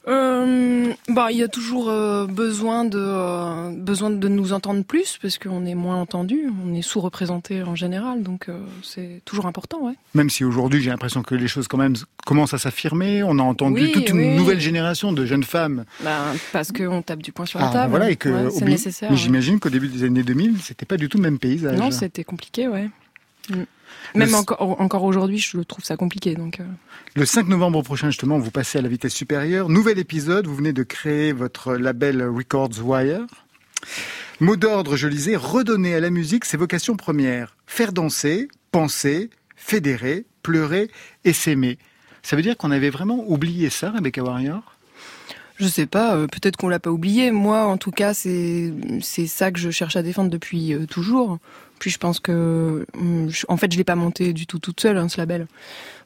Euh, 0.08 0.92
bah, 1.08 1.28
il 1.32 1.36
y 1.38 1.42
a 1.42 1.48
toujours 1.48 1.88
euh, 1.88 2.26
besoin 2.26 2.84
de 2.84 2.98
euh, 2.98 3.70
besoin 3.76 4.10
de 4.10 4.28
nous 4.28 4.52
entendre 4.52 4.84
plus 4.84 5.18
parce 5.20 5.36
qu'on 5.38 5.66
est 5.66 5.74
moins 5.74 5.96
entendu, 6.00 6.44
on 6.64 6.74
est 6.74 6.82
sous-représenté 6.82 7.62
en 7.64 7.74
général, 7.74 8.22
donc 8.22 8.48
euh, 8.48 8.60
c'est 8.84 9.20
toujours 9.24 9.46
important, 9.46 9.80
ouais. 9.82 9.94
Même 10.14 10.30
si 10.30 10.44
aujourd'hui 10.44 10.80
j'ai 10.80 10.90
l'impression 10.90 11.22
que 11.22 11.34
les 11.34 11.48
choses 11.48 11.66
quand 11.66 11.76
même 11.78 11.94
commencent 12.24 12.54
à 12.54 12.58
s'affirmer, 12.58 13.22
on 13.24 13.38
a 13.38 13.42
entendu 13.42 13.82
Oui, 13.82 13.92
toute 13.92 14.08
une 14.10 14.18
oui. 14.18 14.36
nouvelle 14.36 14.60
génération 14.60 15.12
de 15.12 15.26
jeunes 15.26 15.42
femmes. 15.44 15.84
Bah, 16.04 16.20
parce 16.52 16.70
qu'on 16.70 17.02
tape 17.02 17.22
du 17.22 17.32
poing 17.32 17.46
sur 17.46 17.58
la 17.58 17.68
Ah, 17.68 17.72
table. 17.72 17.90
voilà, 17.90 18.10
et 18.10 18.16
que 18.16 18.28
Ouais, 18.28 18.46
oublie- 18.56 18.70
nécessaire. 18.72 19.10
Mais 19.10 19.16
ouais. 19.16 19.22
j'imagine 19.22 19.58
qu'au 19.58 19.70
début 19.70 19.88
des 19.88 20.04
années 20.04 20.22
2000, 20.22 20.58
c'était 20.62 20.86
pas 20.86 20.96
du 20.96 21.08
tout 21.08 21.18
le 21.18 21.24
même 21.24 21.38
paysage. 21.38 21.76
Non, 21.78 21.90
c'était 21.90 22.22
compliqué, 22.24 22.68
ouais. 22.68 22.88
Mm. 23.50 23.54
Même 24.14 24.30
Le- 24.30 24.34
encore, 24.36 24.80
encore 24.80 25.04
aujourd'hui, 25.04 25.38
je 25.38 25.58
trouve 25.58 25.84
ça 25.84 25.96
compliqué. 25.96 26.34
Donc, 26.34 26.60
euh, 26.60 26.64
Le 27.14 27.24
5 27.26 27.48
novembre 27.48 27.82
prochain, 27.82 28.08
justement, 28.10 28.38
vous 28.38 28.50
passez 28.50 28.78
à 28.78 28.82
la 28.82 28.88
vitesse 28.88 29.14
supérieure. 29.14 29.68
Nouvel 29.68 29.98
épisode, 29.98 30.46
vous 30.46 30.54
venez 30.54 30.72
de 30.72 30.82
créer 30.82 31.32
votre 31.32 31.74
label 31.74 32.22
Records 32.22 32.80
Wire. 32.82 33.26
Mot 34.40 34.56
d'ordre, 34.56 34.96
je 34.96 35.08
lisais, 35.08 35.36
redonner 35.36 35.94
à 35.94 36.00
la 36.00 36.10
musique 36.10 36.44
ses 36.44 36.56
vocations 36.56 36.96
premières. 36.96 37.56
Faire 37.66 37.92
danser, 37.92 38.48
penser, 38.70 39.30
fédérer, 39.54 40.26
pleurer 40.42 40.90
et 41.24 41.32
s'aimer. 41.32 41.78
Ça 42.22 42.36
veut 42.36 42.42
dire 42.42 42.56
qu'on 42.56 42.70
avait 42.70 42.90
vraiment 42.90 43.24
oublié 43.28 43.70
ça, 43.70 43.90
Rebecca 43.90 44.22
Warrior? 44.22 44.62
Je 45.58 45.66
sais 45.68 45.86
pas, 45.86 46.14
euh, 46.16 46.26
peut-être 46.26 46.56
qu'on 46.58 46.68
l'a 46.68 46.78
pas 46.80 46.90
oublié. 46.90 47.30
Moi, 47.30 47.64
en 47.64 47.78
tout 47.78 47.90
cas, 47.90 48.12
c'est 48.12 48.74
c'est 49.00 49.26
ça 49.26 49.50
que 49.50 49.58
je 49.58 49.70
cherche 49.70 49.96
à 49.96 50.02
défendre 50.02 50.28
depuis 50.30 50.74
euh, 50.74 50.84
toujours. 50.84 51.38
Puis 51.78 51.90
je 51.90 51.98
pense 51.98 52.20
que, 52.20 52.86
hum, 52.98 53.30
en 53.48 53.56
fait, 53.56 53.70
je 53.72 53.76
l'ai 53.78 53.84
pas 53.84 53.96
monté 53.96 54.32
du 54.32 54.46
tout 54.46 54.58
toute 54.58 54.80
seule, 54.80 54.96
hein, 54.98 55.08
ce 55.08 55.18
label. 55.18 55.46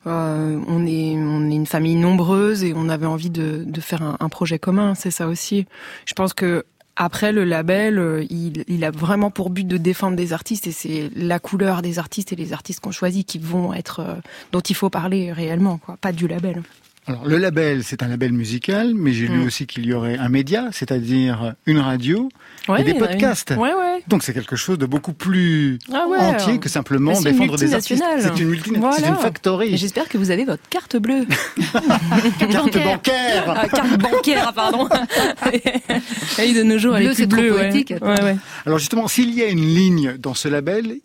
Euh, 0.07 0.59
on 0.67 0.87
est 0.87 1.15
on 1.17 1.51
est 1.51 1.55
une 1.55 1.67
famille 1.67 1.97
nombreuse 1.97 2.65
et 2.65 2.73
on 2.75 2.89
avait 2.89 3.07
envie 3.07 3.31
de 3.31 3.81
faire 3.81 4.03
un, 4.03 4.17
un 4.19 4.29
projet 4.29 4.59
commun. 4.59 4.95
C'est 4.95 5.11
ça 5.11 5.27
aussi. 5.27 5.67
Je 6.07 6.15
pense 6.15 6.33
que 6.35 6.65
Après, 6.97 7.33
le 7.33 7.45
label, 7.45 7.99
euh, 7.99 8.27
il, 8.29 8.65
il 8.69 8.85
a 8.85 8.91
vraiment 8.91 9.31
pour 9.31 9.49
but 9.49 9.67
de 9.67 9.79
défendre 9.79 10.17
des 10.17 10.33
artistes 10.35 10.67
et 10.67 10.73
c'est 10.73 11.09
la 11.17 11.39
couleur 11.39 11.81
des 11.81 11.99
artistes 11.99 12.33
et 12.33 12.37
les 12.37 12.53
artistes 12.53 12.81
qu'on 12.81 12.91
choisit 12.93 13.27
qui 13.27 13.39
vont 13.39 13.73
être, 13.73 14.01
euh, 14.01 14.15
dont 14.53 14.61
il 14.61 14.75
faut 14.75 14.91
parler 14.91 15.33
réellement, 15.33 15.79
quoi, 15.79 15.97
pas 15.99 16.13
du 16.13 16.29
label. 16.29 16.63
Alors, 17.07 17.27
le 17.27 17.39
label, 17.39 17.83
c'est 17.83 18.03
un 18.03 18.09
label 18.09 18.33
musical, 18.33 18.93
mais 18.95 19.13
j'ai 19.13 19.27
lu 19.27 19.39
Mm. 19.39 19.47
aussi 19.47 19.67
qu'il 19.67 19.87
y 19.87 19.93
aurait 19.95 20.19
un 20.19 20.29
média, 20.29 20.69
c'est-à-dire 20.71 21.55
une 21.67 21.79
radio 21.79 22.29
Ouais, 22.69 22.83
et 22.83 22.85
des 22.85 22.95
podcasts. 22.95 23.51
Ouais, 23.53 23.73
ouais. 23.75 24.03
Donc 24.07 24.23
c'est 24.23 24.35
quelque 24.35 24.55
chose 24.55 24.79
de 24.79 24.87
beaucoup 24.87 25.13
plus 25.15 25.79
Ah 25.93 26.07
ouais. 26.09 26.19
entier 26.19 26.59
que 26.59 26.69
simplement 26.69 27.11
Mais 27.13 27.17
c'est 27.17 27.31
une 27.31 27.39
défendre 27.39 27.57
des 27.57 27.75
artistes. 27.75 28.05
C'est 28.21 28.39
une 28.39 28.49
multinationale, 28.51 28.95
c'est 28.97 29.09
une 29.09 29.17
factory, 29.17 29.75
Et 29.75 29.77
j'espère 29.79 30.09
que 30.09 30.19
vous 30.19 30.31
avez 30.31 30.45
votre 30.45 30.63
carte 30.69 30.97
bleue. 30.99 31.27
carte 32.51 32.75
bancaire. 32.85 33.45
Ah, 33.57 33.69
carte 33.69 33.99
bancaire, 33.99 34.53
pardon. 34.53 34.89
Et 36.39 36.53
de 36.53 36.63
nos 36.63 36.79
jours, 36.79 36.97
elle 36.97 37.05
Bleu, 37.05 37.13
est 37.21 37.27
plus 37.27 37.51
bleue. 37.51 38.37
Alors 38.67 38.79
justement, 38.79 39.09
s'il 39.09 39.35
y 39.35 39.43
a 39.43 39.47
une 39.49 39.65
ligne 39.65 40.17
dans 40.19 40.35
ce 40.35 40.49
label, 40.49 40.97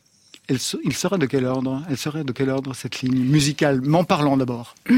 elle 0.48 0.58
il 0.84 0.94
serait 0.94 1.18
de 1.18 1.26
quel 1.26 1.46
ordre? 1.46 1.82
Elle 1.90 1.98
serait 1.98 2.24
de 2.24 2.32
quel 2.32 2.50
ordre 2.52 2.76
cette 2.76 3.02
ligne 3.02 3.18
musicale 3.18 3.82
M'en 3.82 4.04
parlant 4.04 4.38
d'abord? 4.38 4.76
Mmh, 4.90 4.94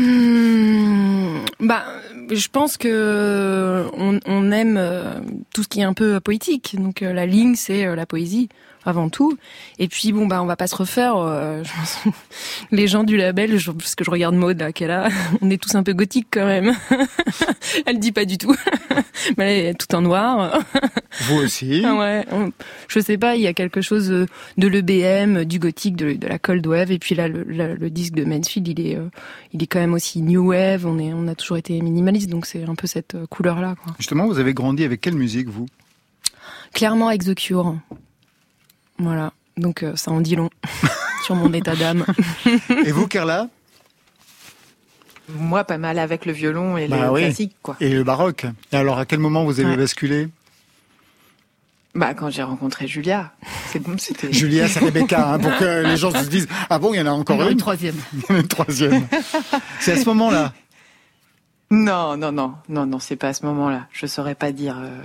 bah, 1.60 1.84
je 2.32 2.48
pense 2.50 2.78
que 2.78 3.86
on, 3.94 4.20
on 4.26 4.52
aime 4.52 4.78
euh, 4.78 5.20
tout 5.54 5.64
ce 5.64 5.68
qui 5.68 5.82
est 5.82 5.84
un 5.84 5.94
peu 5.94 6.20
poétique. 6.20 6.76
Donc 6.78 7.02
euh, 7.02 7.14
la 7.14 7.26
ligne, 7.26 7.56
c'est 7.56 7.86
euh, 7.86 7.96
la 7.96 8.06
poésie 8.06 8.50
avant 8.88 9.10
tout. 9.10 9.38
Et 9.80 9.88
puis 9.88 10.12
bon, 10.12 10.28
bah, 10.28 10.42
on 10.42 10.46
va 10.46 10.56
pas 10.56 10.68
se 10.68 10.76
refaire. 10.76 11.16
euh, 11.18 11.64
je 12.04 12.10
les 12.72 12.88
gens 12.88 13.04
du 13.04 13.18
label, 13.18 13.58
je, 13.58 13.72
parce 13.72 13.96
que 13.96 14.04
je 14.04 14.12
regarde 14.12 14.36
Maud 14.36 14.60
là, 14.60 14.72
qu'elle 14.72 14.92
a, 14.92 15.10
on 15.42 15.50
est 15.50 15.62
tous 15.62 15.76
un 15.76 15.84
peu 15.84 15.94
gothiques 15.94 16.28
quand 16.32 16.46
même. 16.46 16.74
elle 17.86 18.00
dit 18.00 18.12
pas 18.12 18.26
du 18.26 18.38
tout, 18.38 18.56
mais 19.38 19.60
elle 19.60 19.66
est 19.68 19.74
tout 19.74 19.94
en 19.96 20.02
noir. 20.02 20.60
Vous 21.22 21.38
aussi. 21.38 21.82
Ah 21.86 21.96
ouais, 21.96 22.26
on- 22.32 22.52
je 22.88 23.00
sais 23.00 23.18
pas, 23.18 23.36
il 23.36 23.42
y 23.42 23.48
a 23.48 23.54
quelque 23.54 23.82
chose 23.82 24.12
euh, 24.12 24.26
de 24.58 24.68
l'EBM, 24.68 25.44
du 25.46 25.60
gothique, 25.60 25.96
de, 25.96 26.14
de 26.14 26.28
la 26.28 26.40
cold 26.40 26.66
wave, 26.68 26.92
et 26.92 27.00
puis 27.00 27.16
là 27.16 27.28
le, 27.28 27.44
le- 27.44 27.76
le 27.76 27.90
disque 27.90 28.14
de 28.14 28.24
Mansfield, 28.26 28.68
il 28.68 28.80
est, 28.88 28.96
euh, 28.96 29.10
il 29.54 29.62
est 29.64 29.68
quand 29.68 29.80
même 29.80 29.94
aussi 29.94 30.22
new 30.22 30.50
wave. 30.50 30.86
On 30.86 31.00
est, 31.00 31.14
on 31.14 31.28
a 31.28 31.36
toujours 31.36 31.58
été 31.58 31.80
minimaliste, 31.82 32.30
donc 32.30 32.46
c'est 32.46 32.64
un 32.64 32.76
peu 32.76 32.88
cette 32.88 33.16
couleur 33.30 33.60
là. 33.62 33.76
Quoi. 33.84 33.94
Justement, 33.98 34.28
vous 34.28 34.40
avez 34.40 34.54
grandi 34.54 34.84
avec 34.84 35.02
quelle 35.02 35.16
musique, 35.16 35.48
vous? 35.50 35.66
Clairement 36.74 37.08
avec 37.08 37.24
The 37.24 37.34
Cure, 37.36 37.76
voilà. 39.00 39.34
Donc 39.58 39.84
euh, 39.84 39.96
ça 39.96 40.12
en 40.12 40.22
dit 40.22 40.36
long 40.36 40.50
sur 41.26 41.36
mon 41.36 41.52
état 41.54 41.76
d'âme. 41.76 42.06
Et 42.86 42.92
vous, 42.92 43.08
Carla 43.08 43.48
Moi, 45.30 45.64
pas 45.64 45.78
mal 45.78 46.00
avec 46.00 46.26
le 46.26 46.32
violon 46.32 46.78
et 46.78 46.88
Bah 46.88 47.06
le 47.06 47.12
oui. 47.12 47.22
classique, 47.24 47.56
quoi. 47.62 47.76
Et 47.80 47.90
le 47.90 48.04
baroque 48.04 48.46
Et 48.72 48.76
alors, 48.78 48.98
à 49.00 49.06
quel 49.06 49.20
moment 49.20 49.44
vous 49.46 49.60
avez 49.60 49.70
Ouais. 49.72 49.78
basculé 49.78 50.30
Bah, 51.96 52.14
quand 52.14 52.30
j'ai 52.30 52.44
rencontré 52.44 52.88
Julia, 52.88 53.34
c'est 53.72 53.80
bon, 53.80 53.98
c'était. 53.98 54.32
Julia, 54.32 54.68
c'est 54.68 54.80
Rebecca, 54.80 55.34
hein, 55.34 55.40
pour 55.40 55.56
que 55.58 55.84
les 55.86 55.98
gens 55.98 56.12
se 56.12 56.28
disent 56.30 56.48
Ah 56.70 56.78
bon, 56.80 56.94
il 56.94 56.98
y 56.98 57.02
en 57.02 57.08
a 57.08 57.12
encore 57.12 57.38
Non, 57.38 57.46
une 57.48 57.54
une 57.54 57.58
troisième. 57.58 57.96
Il 58.14 58.20
y 58.30 58.32
en 58.32 58.36
a 58.36 58.40
une 58.40 58.48
troisième. 58.48 59.08
C'est 59.80 59.94
à 59.94 59.98
ce 59.98 60.06
moment-là. 60.06 60.54
Non, 61.72 62.16
non, 62.16 62.32
non, 62.32 62.54
non, 62.70 62.86
non, 62.86 63.00
c'est 63.00 63.16
pas 63.18 63.30
à 63.30 63.34
ce 63.34 63.46
moment-là. 63.48 63.88
Je 63.92 64.06
saurais 64.06 64.36
pas 64.36 64.52
dire 64.54 64.78
euh, 64.82 65.02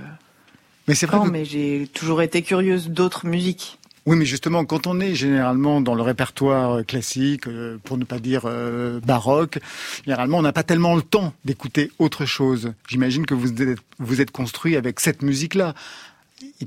Mais 0.87 0.95
c'est 0.95 1.05
vrai 1.07 1.17
quand, 1.17 1.25
que 1.25 1.29
mais 1.31 1.43
j'ai 1.43 1.89
toujours 1.93 2.21
été 2.21 2.41
curieuse 2.43 2.89
d'autres 2.89 3.25
musiques. 3.25 3.79
Oui, 4.05 4.17
mais 4.17 4.25
justement, 4.25 4.65
quand 4.65 4.85
on 4.85 4.99
est 4.99 5.15
généralement 5.15 5.79
dans 5.79 5.95
le 5.95 6.01
répertoire 6.01 6.79
euh, 6.79 6.83
classique, 6.83 7.47
euh, 7.47 7.77
pour 7.85 7.97
ne 7.97 8.03
pas 8.03 8.19
dire 8.19 8.41
euh, 8.45 8.99
baroque, 8.99 9.59
généralement, 10.03 10.39
on 10.39 10.41
n'a 10.41 10.51
pas 10.51 10.63
tellement 10.63 10.95
le 10.95 11.01
temps 11.01 11.33
d'écouter 11.45 11.89
autre 11.99 12.25
chose. 12.25 12.73
J'imagine 12.89 13.25
que 13.25 13.33
vous 13.33 13.61
êtes, 13.61 13.79
vous 13.99 14.19
êtes 14.19 14.31
construit 14.31 14.75
avec 14.75 14.99
cette 14.99 15.21
musique-là. 15.21 15.73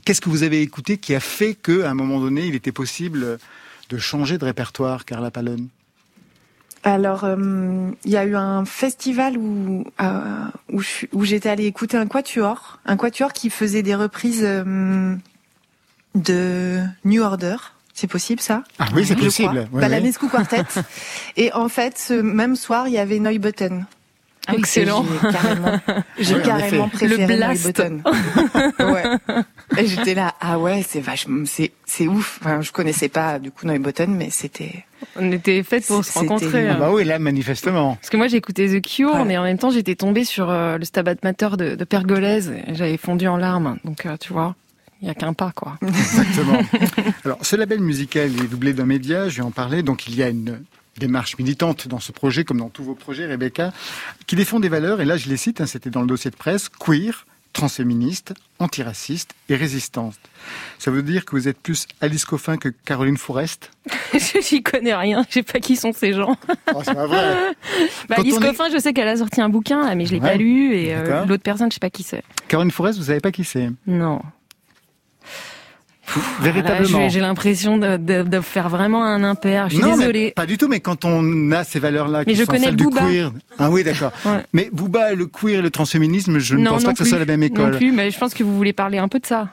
Qu'est-ce 0.05 0.23
que 0.23 0.31
vous 0.31 0.45
avez 0.45 0.63
écouté 0.63 0.97
qui 0.97 1.15
a 1.15 1.21
fait 1.21 1.55
qu'à 1.55 1.91
un 1.91 1.95
moment 1.95 2.21
donné, 2.21 2.47
il 2.47 2.55
était 2.55 2.73
possible 2.73 3.39
de 3.91 3.99
changer 3.99 4.39
de 4.39 4.45
répertoire, 4.47 5.05
Carla 5.05 5.31
Palone? 5.31 5.69
Alors, 6.85 7.29
il 7.29 8.11
y 8.11 8.17
a 8.17 8.25
eu 8.25 8.37
un 8.37 8.65
festival 8.65 9.37
où 9.37 9.85
où 11.13 11.25
j'étais 11.25 11.49
allée 11.49 11.67
écouter 11.67 11.97
un 11.99 12.07
quatuor, 12.07 12.79
un 12.87 12.97
quatuor 12.97 13.33
qui 13.35 13.51
faisait 13.51 13.83
des 13.83 13.95
reprises 13.95 14.47
de 16.17 16.81
New 17.05 17.23
Order. 17.23 17.57
C'est 17.95 18.07
possible 18.09 18.41
ça? 18.41 18.63
Ah 18.79 18.89
oui, 18.95 19.07
c'est 19.07 19.17
possible. 19.17 19.69
Ouais, 19.73 19.81
Balanescu 19.81 20.29
Quartet. 20.29 20.63
Et 21.37 21.53
en 21.55 21.69
fait, 21.69 21.97
ce 21.99 22.13
même 22.15 22.55
soir, 22.57 22.89
il 22.89 22.95
y 22.95 22.99
avait 22.99 23.19
Neubotten. 23.19 23.87
Ah 24.49 24.55
Excellent. 24.55 25.05
J'ai 25.23 25.33
carrément, 25.33 25.73
Ouais, 26.19 26.35
en 26.35 26.41
carrément 26.45 26.89
préféré 26.89 27.27
Le 27.27 27.37
blast. 27.37 27.83
Ouais. 28.79 29.03
Et 29.79 29.87
j'étais 29.87 30.15
là, 30.15 30.35
ah 30.41 30.59
ouais, 30.59 30.85
c'est 30.87 31.01
vachement, 31.01 31.43
c'est, 31.47 31.73
c'est 31.85 32.07
ouf. 32.07 32.39
Enfin, 32.43 32.61
je 32.61 32.71
connaissais 32.71 33.09
pas 33.09 33.39
du 33.41 33.51
coup 33.51 33.67
Neubotten, 33.67 34.15
mais 34.15 34.29
c'était. 34.31 34.85
On 35.17 35.33
était 35.33 35.63
faites 35.65 35.87
pour 35.87 36.05
se 36.05 36.17
rencontrer. 36.19 36.69
Ah 36.69 36.75
hein. 36.75 36.77
bah 36.79 36.91
oui, 36.93 37.03
là, 37.05 37.19
manifestement. 37.19 37.97
Parce 37.97 38.11
que 38.11 38.17
moi 38.17 38.29
j'ai 38.29 38.37
écouté 38.37 38.69
The 38.81 38.85
Cure, 38.87 39.15
Ouais. 39.15 39.25
mais 39.25 39.37
en 39.37 39.43
même 39.43 39.59
temps 39.59 39.71
j'étais 39.71 39.97
tombée 39.97 40.25
sur 40.25 40.49
euh, 40.51 40.79
le 40.79 40.85
Stabat 40.85 41.17
Mater 41.25 41.49
de, 41.59 41.75
de 41.75 41.85
Pergolèse 41.85 42.53
et 42.69 42.75
j'avais 42.75 42.99
fondu 42.99 43.27
en 43.27 43.37
larmes. 43.39 43.79
Donc 43.85 44.07
euh, 44.07 44.17
tu 44.21 44.33
vois, 44.33 44.55
il 45.03 45.09
y 45.09 45.11
a 45.11 45.15
qu'un 45.15 45.33
pas 45.33 45.53
quoi. 45.55 45.79
Exactement. 45.83 46.61
Alors, 47.25 47.39
ce 47.43 47.57
label 47.57 47.81
musical 47.81 48.27
est 48.29 48.49
doublé 48.49 48.73
d'un 48.73 48.87
média, 48.87 49.29
je 49.29 49.37
vais 49.37 49.43
en 49.43 49.51
parler. 49.51 49.83
Donc, 49.83 50.07
il 50.09 50.15
y 50.17 50.23
a 50.23 50.29
une 50.29 50.63
démarche 50.99 51.37
militante 51.39 51.89
dans 51.89 52.01
ce 52.01 52.13
projet, 52.13 52.45
comme 52.45 52.59
dans 52.59 52.71
tous 52.71 52.83
vos 52.85 52.95
projets, 52.95 53.27
Rebecca, 53.27 53.73
qui 54.27 54.37
défend 54.37 54.61
des 54.61 54.69
valeurs, 54.71 55.01
et 55.01 55.05
là, 55.05 55.17
je 55.17 55.29
les 55.29 55.37
cite, 55.37 55.61
hein, 55.61 55.67
c'était 55.67 55.91
dans 55.91 56.01
le 56.01 56.07
dossier 56.07 56.31
de 56.31 56.37
presse, 56.37 56.69
queer, 56.71 57.27
transféministe, 57.53 58.35
antiraciste 58.59 59.35
et 59.49 59.57
résistante. 59.57 60.17
Ça 60.79 60.91
veut 60.91 61.03
dire 61.03 61.25
que 61.25 61.33
vous 61.37 61.49
êtes 61.49 61.59
plus 61.59 61.87
Alice 62.03 62.25
Coffin 62.27 62.57
que 62.59 62.69
Caroline 62.85 63.17
Forest? 63.17 63.71
J'y 64.43 64.63
connais 64.63 64.95
rien, 64.95 65.25
je 65.29 65.35
sais 65.35 65.43
pas 65.43 65.59
qui 65.59 65.75
sont 65.77 65.93
ces 65.93 66.13
gens. 66.13 66.37
oh, 66.75 66.81
C'est 66.85 66.95
pas 66.95 67.07
vrai 67.07 67.35
Bah, 68.09 68.17
Alice 68.19 68.37
est- 68.37 68.41
Coffin, 68.41 68.65
je 68.73 68.79
sais 68.79 68.93
qu'elle 68.93 69.09
a 69.09 69.17
sorti 69.17 69.41
un 69.41 69.49
bouquin, 69.49 69.95
mais 69.95 70.05
je 70.07 70.13
l'ai 70.15 70.21
Ouais. 70.21 70.31
pas 70.33 70.37
lu 70.37 70.75
et 70.75 70.95
euh, 70.95 71.25
l'autre 71.27 71.43
personne, 71.43 71.71
je 71.71 71.75
sais 71.75 71.81
pas 71.81 71.91
qui 71.91 72.03
c'est. 72.03 72.23
Caroline 72.49 72.71
Forest, 72.71 72.99
vous 72.99 73.07
savez 73.07 73.21
pas 73.21 73.33
qui 73.33 73.45
c'est? 73.45 73.71
Non. 73.87 74.21
Véritablement. 76.41 77.01
j'ai 77.03 77.11
j'ai 77.11 77.21
l'impression 77.21 77.79
de, 77.79 77.97
de, 77.97 78.23
de 78.23 78.41
faire 78.41 78.69
vraiment 78.69 79.05
un 79.05 79.25
impair. 79.25 79.69
Je 79.69 79.75
suis 79.77 79.83
non, 79.83 79.91
mais 79.93 79.99
désolée. 79.99 80.31
pas 80.37 80.47
du 80.47 80.59
tout, 80.59 80.69
mais 80.69 80.81
quand 80.81 81.05
on 81.05 81.51
a 81.53 81.65
ces 81.65 81.79
valeurs-là 81.79 82.25
qui 82.25 82.31
Mais 82.31 82.37
je 82.37 82.45
sont 82.45 82.53
connais 82.53 82.67
celles 82.67 82.77
du 82.77 82.85
Booba. 82.85 83.01
queer... 83.03 83.33
Ah 83.59 83.71
oui, 83.71 83.83
d'accord. 83.85 84.13
Ouais. 84.25 84.45
Mais 84.53 84.69
Booba, 84.73 85.13
le 85.15 85.27
queer 85.27 85.59
et 85.61 85.63
le 85.63 85.71
transféminisme, 85.71 86.39
je 86.39 86.55
ne 86.57 86.63
non, 86.63 86.73
pense 86.73 86.83
non 86.83 86.89
pas 86.89 86.93
que 86.95 86.99
ce 86.99 87.05
soit 87.05 87.19
la 87.19 87.25
même 87.27 87.43
école. 87.43 87.71
Non 87.73 87.77
plus, 87.79 87.93
mais 87.93 88.11
je 88.11 88.19
pense 88.19 88.35
que 88.35 88.43
vous 88.43 88.57
voulez 88.57 88.73
parler 88.73 88.99
un 88.99 89.09
peu 89.09 89.19
de 89.21 89.27
ça. 89.27 89.49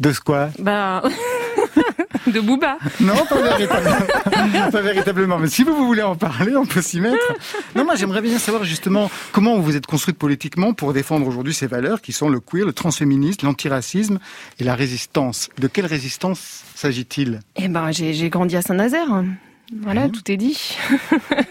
De 0.00 0.12
ce 0.12 0.20
quoi? 0.20 0.48
Bah, 0.58 1.02
de 2.26 2.40
Booba. 2.40 2.78
Non, 3.00 3.14
pas 3.28 3.40
véritablement. 3.40 4.70
pas 4.70 4.80
véritablement. 4.82 5.38
Mais 5.38 5.48
si 5.48 5.62
vous, 5.62 5.74
vous 5.74 5.86
voulez 5.86 6.02
en 6.02 6.16
parler, 6.16 6.56
on 6.56 6.66
peut 6.66 6.82
s'y 6.82 7.00
mettre. 7.00 7.34
Non, 7.74 7.84
moi, 7.84 7.94
j'aimerais 7.94 8.22
bien 8.22 8.38
savoir 8.38 8.64
justement 8.64 9.10
comment 9.32 9.56
vous 9.56 9.62
vous 9.62 9.76
êtes 9.76 9.86
construite 9.86 10.18
politiquement 10.18 10.72
pour 10.72 10.92
défendre 10.92 11.26
aujourd'hui 11.26 11.54
ces 11.54 11.66
valeurs 11.66 12.00
qui 12.00 12.12
sont 12.12 12.28
le 12.28 12.40
queer, 12.40 12.64
le 12.64 12.72
transféminisme, 12.72 13.46
l'antiracisme 13.46 14.18
et 14.58 14.64
la 14.64 14.74
résistance. 14.74 15.48
De 15.58 15.66
quelle 15.68 15.86
résistance 15.86 16.64
s'agit-il? 16.74 17.40
Eh 17.56 17.68
ben, 17.68 17.90
j'ai 17.92 18.14
j'ai 18.14 18.30
grandi 18.30 18.56
à 18.56 18.62
Saint-Nazaire. 18.62 19.22
Voilà, 19.82 20.06
Mhm. 20.06 20.12
tout 20.12 20.30
est 20.30 20.36
dit. 20.36 20.76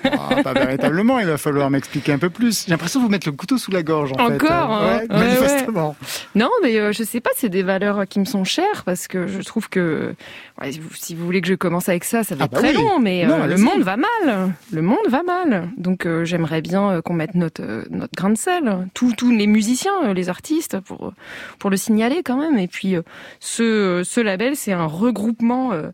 Ah, 0.05 0.41
Pas 0.43 0.53
véritablement, 0.53 1.19
il 1.19 1.25
va 1.27 1.37
falloir 1.37 1.69
m'expliquer 1.69 2.13
un 2.13 2.17
peu 2.17 2.29
plus. 2.29 2.63
J'ai 2.65 2.71
l'impression 2.71 3.01
de 3.01 3.05
vous 3.05 3.11
mettre 3.11 3.27
le 3.27 3.33
couteau 3.33 3.57
sous 3.57 3.71
la 3.71 3.83
gorge, 3.83 4.13
en 4.13 4.15
fait. 4.15 4.35
Encore, 4.35 4.51
hein 4.71 4.85
Ouais, 4.99 5.01
Ouais, 5.01 5.19
manifestement. 5.19 5.95
Non, 6.33 6.49
mais 6.63 6.77
euh, 6.77 6.93
je 6.93 7.03
sais 7.03 7.19
pas, 7.19 7.31
c'est 7.35 7.49
des 7.49 7.63
valeurs 7.63 8.07
qui 8.07 8.19
me 8.19 8.25
sont 8.25 8.43
chères 8.45 8.83
parce 8.85 9.07
que 9.07 9.27
je 9.27 9.39
trouve 9.41 9.67
que 9.69 10.15
ouais, 10.61 10.71
si 10.93 11.13
vous- 11.15 11.25
voulez 11.25 11.41
que 11.41 11.47
je 11.47 11.55
commence 11.55 11.89
avec 11.89 12.03
ça, 12.05 12.23
ça 12.23 12.35
va 12.35 12.43
Ah 12.43 12.45
être 12.45 12.51
bah 12.53 12.59
très 12.59 12.69
oui. 12.75 12.81
long, 12.83 12.99
mais 12.99 13.25
Non, 13.25 13.43
euh, 13.43 13.47
le 13.47 13.57
monde 13.57 13.81
va 13.81 13.97
mal. 13.97 14.53
Le 14.71 14.81
monde 14.81 14.97
va 15.09 15.23
mal. 15.23 15.69
Donc 15.77 16.05
euh, 16.05 16.23
j'aimerais 16.23 16.61
bien 16.61 16.89
euh, 16.91 17.01
qu'on 17.01 17.13
mette 17.15 17.35
notre 17.35 17.61
euh, 17.63 17.83
notre 17.89 18.13
grain 18.15 18.29
de 18.29 18.37
sel. 18.37 18.87
Tous 18.93 19.11
tous 19.13 19.31
les 19.31 19.47
musiciens, 19.47 19.91
euh, 20.05 20.13
les 20.13 20.29
artistes, 20.29 20.79
pour 20.79 21.11
pour 21.59 21.69
le 21.69 21.77
signaler 21.77 22.21
quand 22.23 22.37
même. 22.37 22.57
Et 22.57 22.67
puis 22.67 22.95
euh, 22.95 23.01
ce 23.39 24.03
ce 24.05 24.21
label, 24.21 24.55
c'est 24.55 24.71
un 24.71 24.85
regroupement, 24.85 25.73
euh, 25.73 25.89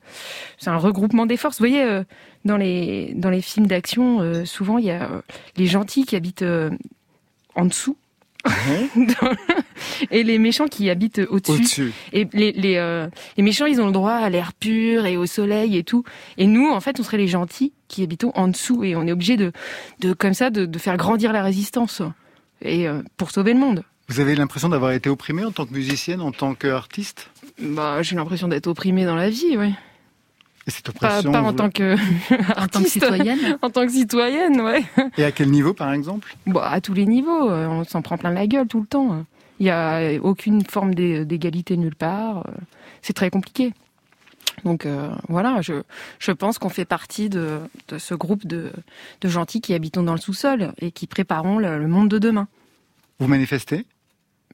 c'est 0.60 0.69
un 0.69 0.77
regroupement 0.77 1.25
des 1.25 1.38
forces. 1.38 1.60
Vous 1.60 1.67
voyez. 1.67 2.01
Dans 2.45 2.58
les 2.58 3.13
dans 3.15 3.30
les 3.30 3.41
films 3.41 3.67
d'action, 3.67 4.21
euh, 4.21 4.45
souvent 4.45 4.78
il 4.78 4.86
y 4.86 4.91
a 4.91 5.04
euh, 5.10 5.21
les 5.58 5.67
gentils 5.67 6.06
qui 6.06 6.15
habitent 6.15 6.41
euh, 6.41 6.69
en 7.56 7.65
dessous 7.65 7.97
Ouais. 8.45 9.06
et 10.10 10.24
les 10.24 10.39
méchants 10.39 10.67
qui 10.67 10.89
habitent 10.89 11.21
au-dessus. 11.30 11.93
Et 12.12 12.28
les, 12.34 12.52
les, 12.54 12.78
euh, 12.78 13.08
les 13.38 13.43
méchants, 13.43 13.67
ils 13.67 13.80
ont 13.80 13.86
le 13.86 13.91
droit 13.91 14.13
à 14.13 14.30
l'air 14.32 14.54
pur 14.54 15.06
et 15.06 15.15
au 15.15 15.28
soleil 15.28 15.78
et 15.78 15.84
tout. 15.84 16.04
Et 16.38 16.47
nous, 16.47 16.67
en 16.69 16.80
fait, 16.80 17.00
on 17.00 17.04
serait 17.04 17.17
les 17.17 17.28
gentils 17.28 17.71
qui 17.88 18.02
habitons 18.02 18.32
en 18.34 18.47
dessous. 18.47 18.84
Et 18.84 18.95
on 18.95 19.06
est 19.06 19.12
obligé 19.12 19.38
de, 19.38 19.52
de 20.00 20.13
comme 20.13 20.34
ça, 20.34 20.50
de, 20.50 20.65
de 20.65 20.80
faire 20.80 20.97
grandir 20.97 21.34
la 21.34 21.43
résistance. 21.43 22.02
Et 22.63 22.88
euh, 22.88 23.04
pour 23.15 23.30
sauver 23.30 23.54
le 23.54 23.60
monde. 23.60 23.84
Vous 24.08 24.19
avez 24.19 24.34
l'impression 24.34 24.69
d'avoir 24.69 24.91
été 24.93 25.08
opprimée 25.08 25.45
en 25.45 25.52
tant 25.52 25.67
que 25.67 25.74
musicienne, 25.74 26.19
en 26.19 26.32
tant 26.32 26.56
qu'artiste? 26.56 27.30
Bah, 27.62 28.02
j'ai 28.02 28.15
l'impression 28.15 28.47
d'être 28.47 28.65
opprimée 28.65 29.06
dans 29.06 29.15
la 29.15 29.30
vie, 29.30 29.56
ouais. 29.56 29.74
Et 30.67 30.71
cette 30.71 30.86
Pas, 30.91 31.08
oppression, 31.08 31.32
pas 31.32 31.41
en 31.41 31.45
vous- 31.52 31.52
tant 31.54 31.69
que 31.69 31.95
En 32.34 32.38
tant 32.38 32.54
que 32.54 32.60
artiste, 32.78 32.89
citoyenne 32.93 33.58
en 33.62 33.69
tant 33.69 33.86
que 33.86 33.91
citoyenne, 33.91 34.62
ouais. 34.62 34.84
Et 35.17 35.24
à 35.24 35.32
quel 35.32 35.50
niveau, 35.50 35.74
par 35.74 35.91
exemple? 35.93 36.36
Bon, 36.45 36.60
à 36.60 36.80
tous 36.82 36.93
les 36.93 37.06
niveaux, 37.08 37.50
euh, 37.50 37.67
on 37.67 37.84
s'en 37.84 38.02
prend 38.02 38.17
plein 38.17 38.32
la 38.32 38.45
gueule 38.47 38.67
tout 38.67 38.80
le 38.82 38.86
temps. 38.86 39.26
Il 39.60 39.63
n'y 39.63 39.69
a 39.71 40.13
aucune 40.21 40.63
forme 40.65 40.93
d'é- 40.95 41.26
d'égalité 41.26 41.78
nulle 41.78 41.95
part. 41.95 42.39
euh, 42.47 42.52
C'est 43.02 43.13
très 43.13 43.30
compliqué. 43.32 43.74
Donc 44.63 44.86
euh, 44.86 45.10
voilà, 45.30 45.62
je, 45.62 45.82
je 46.19 46.32
pense 46.32 46.60
qu'on 46.60 46.69
fait 46.69 46.86
partie 46.86 47.30
de, 47.30 47.58
de 47.88 47.97
ce 47.97 48.13
groupe 48.13 48.45
de, 48.45 48.71
de 49.21 49.28
gentils 49.30 49.62
qui 49.62 49.74
habitons 49.74 50.04
dans 50.04 50.13
le 50.13 50.19
sous-sol 50.19 50.74
et 50.80 50.91
qui 50.91 51.08
préparons 51.08 51.58
le, 51.58 51.80
le 51.80 51.88
monde 51.88 52.10
de 52.10 52.19
demain. 52.19 52.47
Vous 53.19 53.28
manifestez? 53.28 53.86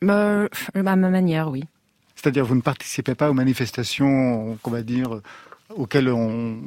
Euh, 0.04 0.48
à 0.74 0.82
ma 0.84 0.96
manière, 0.96 1.50
oui. 1.50 1.64
C'est-à-dire, 2.16 2.46
vous 2.46 2.56
ne 2.56 2.62
participez 2.62 3.16
pas 3.16 3.30
aux 3.30 3.34
manifestations, 3.34 4.58
qu'on 4.62 4.72
va 4.72 4.82
dire, 4.82 5.22
auxquelles 5.76 6.10
on. 6.10 6.58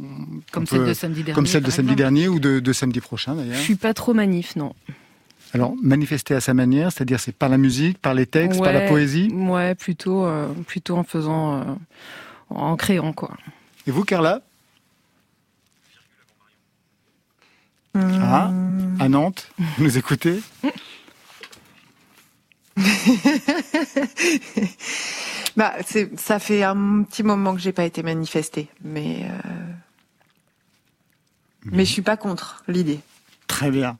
Comme 0.52 0.64
on 0.64 0.66
celle 0.66 0.80
peut- 0.80 0.86
de 0.88 0.94
samedi 0.94 1.22
dernier. 1.22 1.34
Comme 1.34 1.46
celle 1.46 1.62
de 1.62 1.70
samedi 1.70 1.94
dernier 1.96 2.28
ou 2.28 2.38
de, 2.40 2.60
de 2.60 2.72
samedi 2.72 3.00
prochain, 3.00 3.34
Je 3.34 3.40
d'ailleurs. 3.40 3.60
suis 3.60 3.76
pas 3.76 3.94
trop 3.94 4.14
manif, 4.14 4.56
non. 4.56 4.74
Alors, 5.52 5.74
manifester 5.82 6.34
à 6.34 6.40
sa 6.40 6.54
manière, 6.54 6.92
c'est-à-dire, 6.92 7.18
c'est 7.18 7.34
par 7.34 7.48
la 7.48 7.58
musique, 7.58 7.98
par 7.98 8.14
les 8.14 8.26
textes, 8.26 8.62
par 8.62 8.72
la 8.72 8.82
poésie. 8.82 9.30
Ouais, 9.34 9.74
plutôt, 9.74 10.24
euh, 10.24 10.46
plutôt 10.66 10.96
en 10.96 11.02
faisant, 11.02 11.60
euh, 11.60 11.64
en 12.50 12.76
créant 12.76 13.12
quoi. 13.12 13.36
Et 13.86 13.90
vous, 13.90 14.04
Carla? 14.04 14.42
Hum, 17.96 18.20
Ah, 18.22 18.52
à 19.00 19.08
Nantes, 19.08 19.50
vous 19.58 19.82
nous 19.84 19.98
écoutez? 19.98 20.40
Bah, 25.56 25.74
c'est, 25.84 26.18
ça 26.18 26.38
fait 26.38 26.62
un 26.62 27.02
petit 27.02 27.22
moment 27.22 27.54
que 27.54 27.60
j'ai 27.60 27.72
pas 27.72 27.84
été 27.84 28.02
manifestée, 28.02 28.68
mais 28.82 29.24
euh, 29.24 29.50
mais 31.64 31.84
je 31.84 31.92
suis 31.92 32.02
pas 32.02 32.16
contre 32.16 32.62
l'idée. 32.68 33.00
Très 33.46 33.70
bien. 33.70 33.98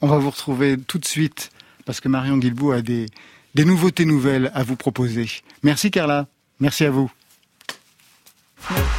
On 0.00 0.08
va 0.08 0.18
vous 0.18 0.30
retrouver 0.30 0.76
tout 0.78 0.98
de 0.98 1.04
suite 1.04 1.50
parce 1.84 2.00
que 2.00 2.08
Marion 2.08 2.36
Guilbault 2.36 2.72
a 2.72 2.82
des, 2.82 3.06
des 3.54 3.64
nouveautés 3.64 4.04
nouvelles 4.04 4.50
à 4.54 4.62
vous 4.62 4.76
proposer. 4.76 5.28
Merci 5.62 5.90
Carla. 5.90 6.26
Merci 6.60 6.84
à 6.84 6.90
vous. 6.90 7.10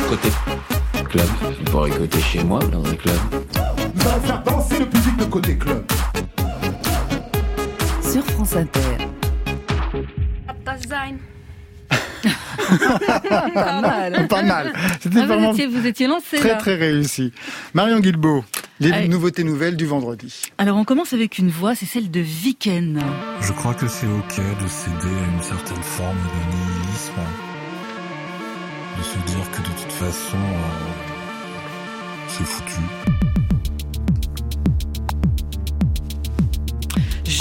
Côté 0.10 0.30
club, 1.10 1.28
il 1.60 1.66
pourrait 1.66 1.90
écouter 1.92 2.22
chez 2.22 2.44
moi 2.44 2.60
dans 2.66 2.84
un 2.86 2.96
club. 2.96 3.16
va 3.96 4.20
faire 4.22 4.44
danser 4.44 4.80
le 4.80 4.90
public 4.90 5.18
de 5.18 5.26
côté 5.26 5.58
club. 5.58 5.86
Sur 8.14 8.24
France 8.26 8.56
Inter. 8.56 8.80
Pas 13.54 13.82
mal. 13.82 14.28
Pas 14.28 14.44
mal. 14.44 14.74
C'était 15.02 15.18
Ah, 15.18 15.22
vous, 15.22 15.28
vraiment 15.28 15.52
étiez, 15.52 15.68
vous 15.68 15.86
étiez 15.86 16.08
lancé 16.08 16.38
très 16.38 16.50
là. 16.50 16.56
très 16.56 16.76
réussi. 16.76 17.34
Marion 17.74 18.00
Guilbault, 18.00 18.46
les 18.80 18.92
Allez. 18.92 19.08
nouveautés 19.08 19.44
nouvelles 19.44 19.76
du 19.76 19.86
vendredi. 19.86 20.44
Alors 20.58 20.78
on 20.78 20.84
commence 20.84 21.14
avec 21.14 21.38
une 21.40 21.50
voix, 21.50 21.76
c'est 21.76 21.86
celle 21.86 22.10
de 22.12 22.20
Viken. 22.20 23.02
Je 23.42 23.52
crois 23.52 23.74
que 23.74 23.88
c'est 23.88 24.08
ok 24.08 24.38
de 24.38 24.68
céder 24.68 24.96
à 25.16 25.36
une 25.36 25.42
certaine 25.44 25.84
forme 25.84 26.18
de 26.18 26.56
nihilisme. 26.56 27.14
De 28.98 29.04
se 29.04 29.18
dire 29.36 29.52
que 29.52 29.60
de 29.62 29.82
toute 29.82 29.92
façon, 29.92 30.38
euh, 30.38 31.62
c'est 32.28 32.46
foutu. 32.46 32.80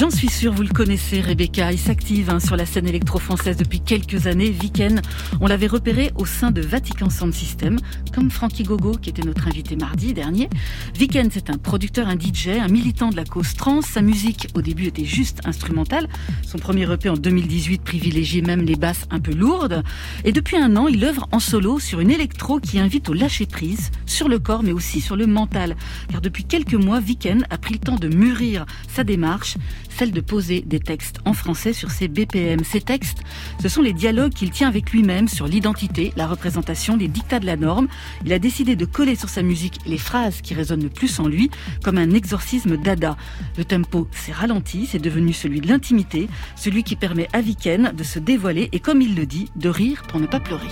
J'en 0.02 0.10
suis 0.10 0.28
sûre, 0.28 0.52
vous 0.52 0.64
le 0.64 0.68
connaissez, 0.68 1.20
Rebecca. 1.20 1.70
Il 1.70 1.78
s'active 1.78 2.28
hein, 2.28 2.40
sur 2.40 2.56
la 2.56 2.66
scène 2.66 2.88
électro-française 2.88 3.56
depuis 3.56 3.78
quelques 3.78 4.26
années. 4.26 4.50
Viken, 4.50 5.00
on 5.40 5.46
l'avait 5.46 5.68
repéré 5.68 6.10
au 6.16 6.26
sein 6.26 6.50
de 6.50 6.60
Vatican 6.60 7.08
Sound 7.08 7.32
System, 7.32 7.78
comme 8.12 8.28
Frankie 8.28 8.64
Gogo, 8.64 8.96
qui 9.00 9.10
était 9.10 9.22
notre 9.22 9.46
invité 9.46 9.76
mardi 9.76 10.12
dernier. 10.12 10.50
Viken, 10.98 11.28
c'est 11.30 11.50
un 11.50 11.56
producteur, 11.56 12.08
un 12.08 12.18
DJ, 12.18 12.48
un 12.48 12.66
militant 12.66 13.10
de 13.10 13.16
la 13.16 13.24
cause 13.24 13.54
trans. 13.54 13.80
Sa 13.80 14.02
musique, 14.02 14.48
au 14.56 14.60
début, 14.60 14.86
était 14.86 15.04
juste 15.04 15.38
instrumentale. 15.44 16.08
Son 16.44 16.58
premier 16.58 16.92
EP 16.92 17.08
en 17.08 17.16
2018 17.16 17.82
privilégiait 17.82 18.42
même 18.42 18.62
les 18.62 18.74
basses 18.74 19.06
un 19.12 19.20
peu 19.20 19.32
lourdes. 19.32 19.84
Et 20.24 20.32
depuis 20.32 20.56
un 20.56 20.74
an, 20.74 20.88
il 20.88 21.04
œuvre 21.04 21.28
en 21.30 21.38
solo 21.38 21.78
sur 21.78 22.00
une 22.00 22.10
électro 22.10 22.58
qui 22.58 22.80
invite 22.80 23.08
au 23.08 23.12
lâcher-prise, 23.12 23.92
sur 24.06 24.28
le 24.28 24.40
corps, 24.40 24.64
mais 24.64 24.72
aussi 24.72 25.00
sur 25.00 25.14
le 25.14 25.28
mental. 25.28 25.76
Car 26.10 26.20
depuis 26.20 26.42
quelques 26.42 26.74
mois, 26.74 26.98
Viken 26.98 27.46
a 27.50 27.56
pris 27.56 27.74
le 27.74 27.78
temps 27.78 27.94
de 27.94 28.08
mûrir 28.08 28.66
sa 28.88 29.04
démarche, 29.04 29.58
celle 29.96 30.12
de 30.12 30.20
poser 30.20 30.62
des 30.62 30.81
textes 30.81 31.18
en 31.24 31.33
français 31.33 31.72
sur 31.72 31.90
ses 31.90 32.09
BPM. 32.09 32.64
Ces 32.64 32.81
textes, 32.81 33.22
ce 33.61 33.68
sont 33.68 33.83
les 33.83 33.92
dialogues 33.92 34.33
qu'il 34.33 34.50
tient 34.50 34.68
avec 34.68 34.90
lui-même 34.92 35.28
sur 35.28 35.46
l'identité, 35.46 36.12
la 36.16 36.26
représentation, 36.26 36.96
les 36.96 37.09
dictats 37.09 37.40
de 37.40 37.46
la 37.46 37.57
norme. 37.57 37.88
Il 38.24 38.33
a 38.33 38.38
décidé 38.38 38.76
de 38.76 38.85
coller 38.85 39.14
sur 39.14 39.28
sa 39.28 39.42
musique 39.42 39.78
les 39.87 39.98
phrases 39.98 40.40
qui 40.40 40.55
résonnent 40.55 40.83
le 40.83 40.88
plus 40.88 41.20
en 41.20 41.28
lui, 41.28 41.50
comme 41.83 41.98
un 41.98 42.11
exorcisme 42.11 42.76
dada. 42.76 43.16
Le 43.57 43.64
tempo 43.64 44.09
s'est 44.12 44.33
ralenti, 44.33 44.87
c'est 44.87 44.98
devenu 44.98 45.33
celui 45.33 45.61
de 45.61 45.68
l'intimité, 45.68 46.28
celui 46.57 46.83
qui 46.83 46.96
permet 46.96 47.28
à 47.33 47.40
Viken 47.40 47.92
de 47.96 48.05
se 48.05 48.18
dévoiler 48.18 48.68
et, 48.72 48.81
comme 48.81 49.00
il 49.00 49.14
le 49.14 49.26
dit, 49.26 49.50
de 49.57 49.68
rire 49.68 50.02
pour 50.09 50.20
ne 50.20 50.26
pas 50.26 50.40
pleurer. 50.40 50.68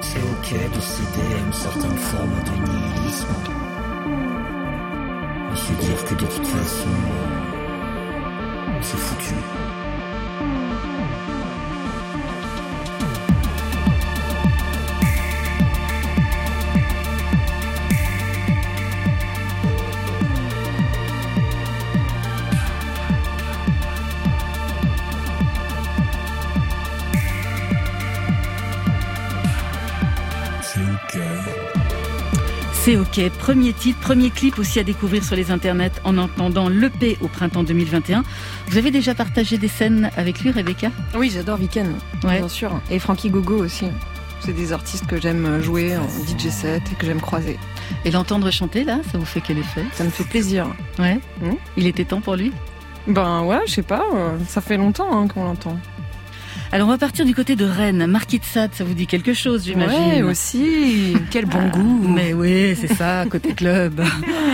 C'est 0.00 0.18
ok 0.18 0.74
de 0.74 0.80
céder 0.80 1.34
à 1.34 1.46
une 1.46 1.52
certaine 1.52 1.98
forme 1.98 2.30
de 2.44 2.60
c'est 8.82 8.96
foutu. 8.96 9.34
C'est 32.82 32.96
ok. 32.96 33.28
Premier 33.38 33.72
titre, 33.74 34.00
premier 34.00 34.30
clip 34.30 34.58
aussi 34.58 34.78
à 34.78 34.82
découvrir 34.82 35.22
sur 35.22 35.36
les 35.36 35.50
internets 35.50 35.92
en 36.04 36.16
entendant 36.16 36.68
l'EP 36.70 37.18
au 37.20 37.28
printemps 37.28 37.62
2021. 37.62 38.24
Vous 38.68 38.78
avez 38.78 38.90
déjà 38.90 39.14
partagé 39.14 39.58
des 39.58 39.68
scènes 39.68 40.10
avec 40.16 40.40
lui, 40.40 40.50
Rebecca? 40.50 40.90
Oui, 41.14 41.30
j'adore 41.32 41.58
Weekend, 41.60 41.88
Ouais. 42.24 42.38
bien 42.38 42.48
sûr. 42.48 42.80
Et 42.90 42.98
Frankie 42.98 43.28
Gogo 43.28 43.56
aussi. 43.58 43.86
C'est 44.40 44.54
des 44.54 44.72
artistes 44.72 45.06
que 45.06 45.20
j'aime 45.20 45.60
jouer 45.62 45.94
en 45.98 46.04
DJ 46.08 46.48
set 46.48 46.82
et 46.90 46.94
que 46.94 47.04
j'aime 47.04 47.20
croiser. 47.20 47.58
Et 48.06 48.10
l'entendre 48.10 48.50
chanter 48.50 48.84
là, 48.84 49.00
ça 49.12 49.18
vous 49.18 49.26
fait 49.26 49.42
quel 49.42 49.58
effet? 49.58 49.84
Ça 49.92 50.04
me 50.04 50.08
fait 50.10 50.24
plaisir. 50.24 50.66
Ouais. 50.98 51.20
Mhm. 51.42 51.56
Il 51.76 51.86
était 51.86 52.06
temps 52.06 52.22
pour 52.22 52.36
lui? 52.36 52.50
Ben 53.06 53.42
ouais, 53.42 53.60
je 53.66 53.72
sais 53.74 53.82
pas, 53.82 54.04
euh, 54.14 54.38
ça 54.48 54.62
fait 54.62 54.78
longtemps 54.78 55.08
hein, 55.12 55.28
qu'on 55.28 55.44
l'entend. 55.44 55.78
Alors 56.72 56.86
on 56.86 56.92
va 56.92 56.98
partir 56.98 57.24
du 57.26 57.34
côté 57.34 57.56
de 57.56 57.64
Rennes. 57.64 58.06
Marquis 58.06 58.38
de 58.38 58.44
Sade, 58.44 58.70
ça 58.74 58.84
vous 58.84 58.94
dit 58.94 59.08
quelque 59.08 59.34
chose, 59.34 59.64
j'imagine 59.64 59.98
Ouais, 59.98 60.22
aussi. 60.22 61.14
Quel 61.32 61.44
bon 61.46 61.58
Ah, 61.60 61.68
goût. 61.76 62.08
Mais 62.08 62.32
oui, 62.32 62.76
c'est 62.80 62.94
ça, 62.94 63.24
côté 63.30 63.54
club. 63.54 64.00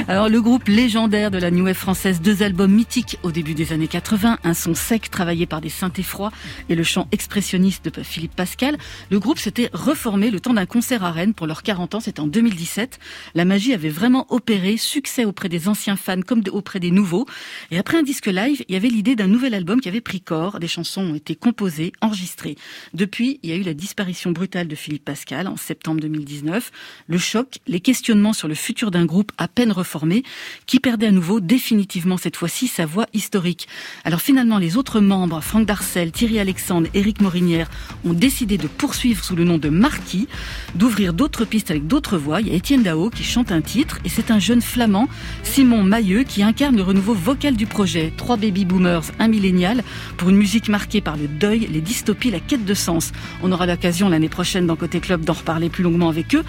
Alors 0.09 0.31
le 0.31 0.40
groupe 0.40 0.66
légendaire 0.66 1.31
de 1.31 1.37
la 1.37 1.50
New 1.50 1.64
Wave 1.66 1.74
française, 1.76 2.22
deux 2.22 2.42
albums 2.42 2.72
mythiques 2.72 3.18
au 3.22 3.33
début 3.33 3.52
des 3.52 3.74
années 3.74 3.87
80, 3.87 4.38
un 4.42 4.55
son 4.55 4.74
sec 4.74 5.11
travaillé 5.11 5.44
par 5.44 5.61
des 5.61 5.68
synthés 5.68 6.02
froids 6.02 6.33
et 6.70 6.74
le 6.74 6.83
chant 6.85 7.07
expressionniste 7.12 7.90
de 7.94 8.02
Philippe 8.02 8.35
Pascal. 8.35 8.79
Le 9.11 9.20
groupe 9.20 9.38
s'était 9.38 9.68
reformé 9.74 10.31
le 10.31 10.40
temps 10.40 10.55
d'un 10.55 10.64
concert 10.64 11.05
à 11.05 11.11
Rennes 11.11 11.35
pour 11.35 11.46
leurs 11.46 11.62
40 11.62 11.96
ans, 11.96 12.00
c'était 12.00 12.20
en 12.20 12.29
2017. 12.29 12.98
La 13.35 13.44
magie 13.44 13.74
avait 13.74 13.90
vraiment 13.90 14.24
opéré, 14.31 14.79
succès 14.79 15.26
auprès 15.26 15.50
des 15.50 15.68
anciens 15.68 15.96
fans 15.96 16.22
comme 16.26 16.42
auprès 16.50 16.81
des 16.81 16.90
nouveaux. 16.92 17.26
Et 17.70 17.79
après 17.79 17.98
un 17.98 18.02
disque 18.02 18.26
live, 18.29 18.62
il 18.70 18.72
y 18.72 18.76
avait 18.76 18.88
l'idée 18.88 19.16
d'un 19.16 19.26
nouvel 19.26 19.52
album 19.52 19.83
qui 19.83 19.90
avait 19.90 20.00
pris 20.00 20.22
corps, 20.22 20.61
des 20.61 20.68
chansons 20.68 21.02
ont 21.02 21.14
été 21.14 21.35
composées, 21.35 21.92
enregistrées. 22.06 22.56
Depuis, 22.94 23.38
il 23.42 23.50
y 23.50 23.52
a 23.52 23.56
eu 23.56 23.62
la 23.62 23.74
disparition 23.74 24.30
brutale 24.30 24.68
de 24.68 24.74
Philippe 24.74 25.04
Pascal 25.04 25.48
en 25.48 25.56
septembre 25.56 26.00
2019, 26.00 26.72
le 27.08 27.18
choc, 27.18 27.58
les 27.66 27.80
questionnements 27.80 28.32
sur 28.32 28.48
le 28.48 28.54
futur 28.54 28.90
d'un 28.90 29.04
groupe 29.04 29.32
à 29.38 29.48
peine 29.48 29.72
reformé, 29.72 30.22
qui 30.66 30.80
perdait 30.80 31.08
à 31.08 31.10
nouveau 31.10 31.40
définitivement 31.40 32.16
cette 32.16 32.36
fois-ci 32.36 32.68
sa 32.68 32.86
voix 32.86 33.06
historique. 33.12 33.68
Alors 34.04 34.20
finalement, 34.20 34.58
les 34.58 34.76
autres 34.76 35.00
membres, 35.00 35.40
Franck 35.40 35.66
Darcel, 35.66 36.12
Thierry 36.12 36.38
Alexandre, 36.38 36.88
Éric 36.94 37.20
Morinière, 37.20 37.70
ont 38.04 38.12
décidé 38.12 38.56
de 38.56 38.68
poursuivre 38.68 39.24
sous 39.24 39.36
le 39.36 39.44
nom 39.44 39.58
de 39.58 39.68
Marquis, 39.68 40.28
d'ouvrir 40.74 41.12
d'autres 41.12 41.44
pistes 41.44 41.70
avec 41.70 41.86
d'autres 41.86 42.18
voix. 42.18 42.40
Il 42.40 42.48
y 42.48 42.50
a 42.50 42.54
Étienne 42.54 42.82
Dao 42.82 43.10
qui 43.10 43.24
chante 43.24 43.52
un 43.52 43.60
titre, 43.60 43.98
et 44.04 44.08
c'est 44.08 44.30
un 44.30 44.38
jeune 44.38 44.62
flamand, 44.62 45.08
Simon 45.42 45.82
Mailleux, 45.82 46.22
qui 46.22 46.42
incarne 46.42 46.76
le 46.76 46.82
renouveau 46.82 47.14
vocal 47.14 47.56
du 47.56 47.66
projet. 47.66 48.12
Trois 48.16 48.36
baby 48.36 48.64
boomers, 48.64 49.10
un 49.18 49.28
millénial, 49.28 49.82
pour 50.16 50.28
une 50.28 50.36
musique 50.36 50.68
marquée 50.68 51.00
par 51.00 51.16
le 51.16 51.28
deuil, 51.28 51.68
les 51.72 51.80
dystopies, 51.96 52.30
la 52.30 52.40
quête 52.40 52.66
de 52.66 52.74
sens. 52.74 53.12
On 53.42 53.50
aura 53.52 53.64
l'occasion 53.64 54.11
l'année 54.11 54.28
prochaine 54.28 54.66
dans 54.66 54.76
Côté 54.76 55.00
Club 55.00 55.24
d'en 55.24 55.32
reparler 55.32 55.70
plus 55.70 55.82
longuement 55.82 56.11
avec 56.11 56.35
eux 56.35 56.44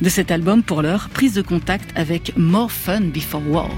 de 0.00 0.08
cet 0.08 0.30
album 0.30 0.62
pour 0.62 0.80
l'heure, 0.80 1.10
prise 1.12 1.34
de 1.34 1.42
contact 1.42 1.90
avec 1.96 2.32
More 2.36 2.72
Fun 2.72 3.02
Before 3.02 3.46
War. 3.46 3.68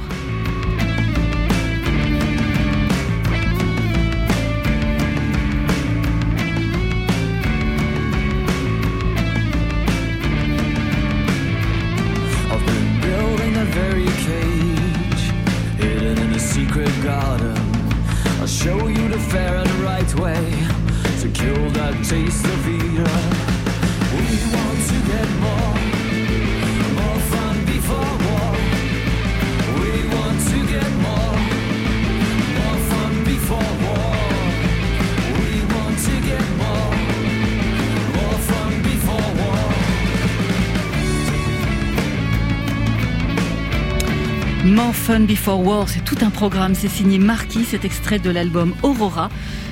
Before 45.26 45.64
War, 45.64 45.88
c'est 45.88 46.04
tout 46.04 46.18
un 46.22 46.31
programme. 46.31 46.74
C'est 46.74 46.88
signé 46.88 47.18
Marquis, 47.18 47.64
cet 47.64 47.85
extrait 47.85 48.18
de 48.18 48.31
l'album 48.31 48.74
Aurora 48.83 49.31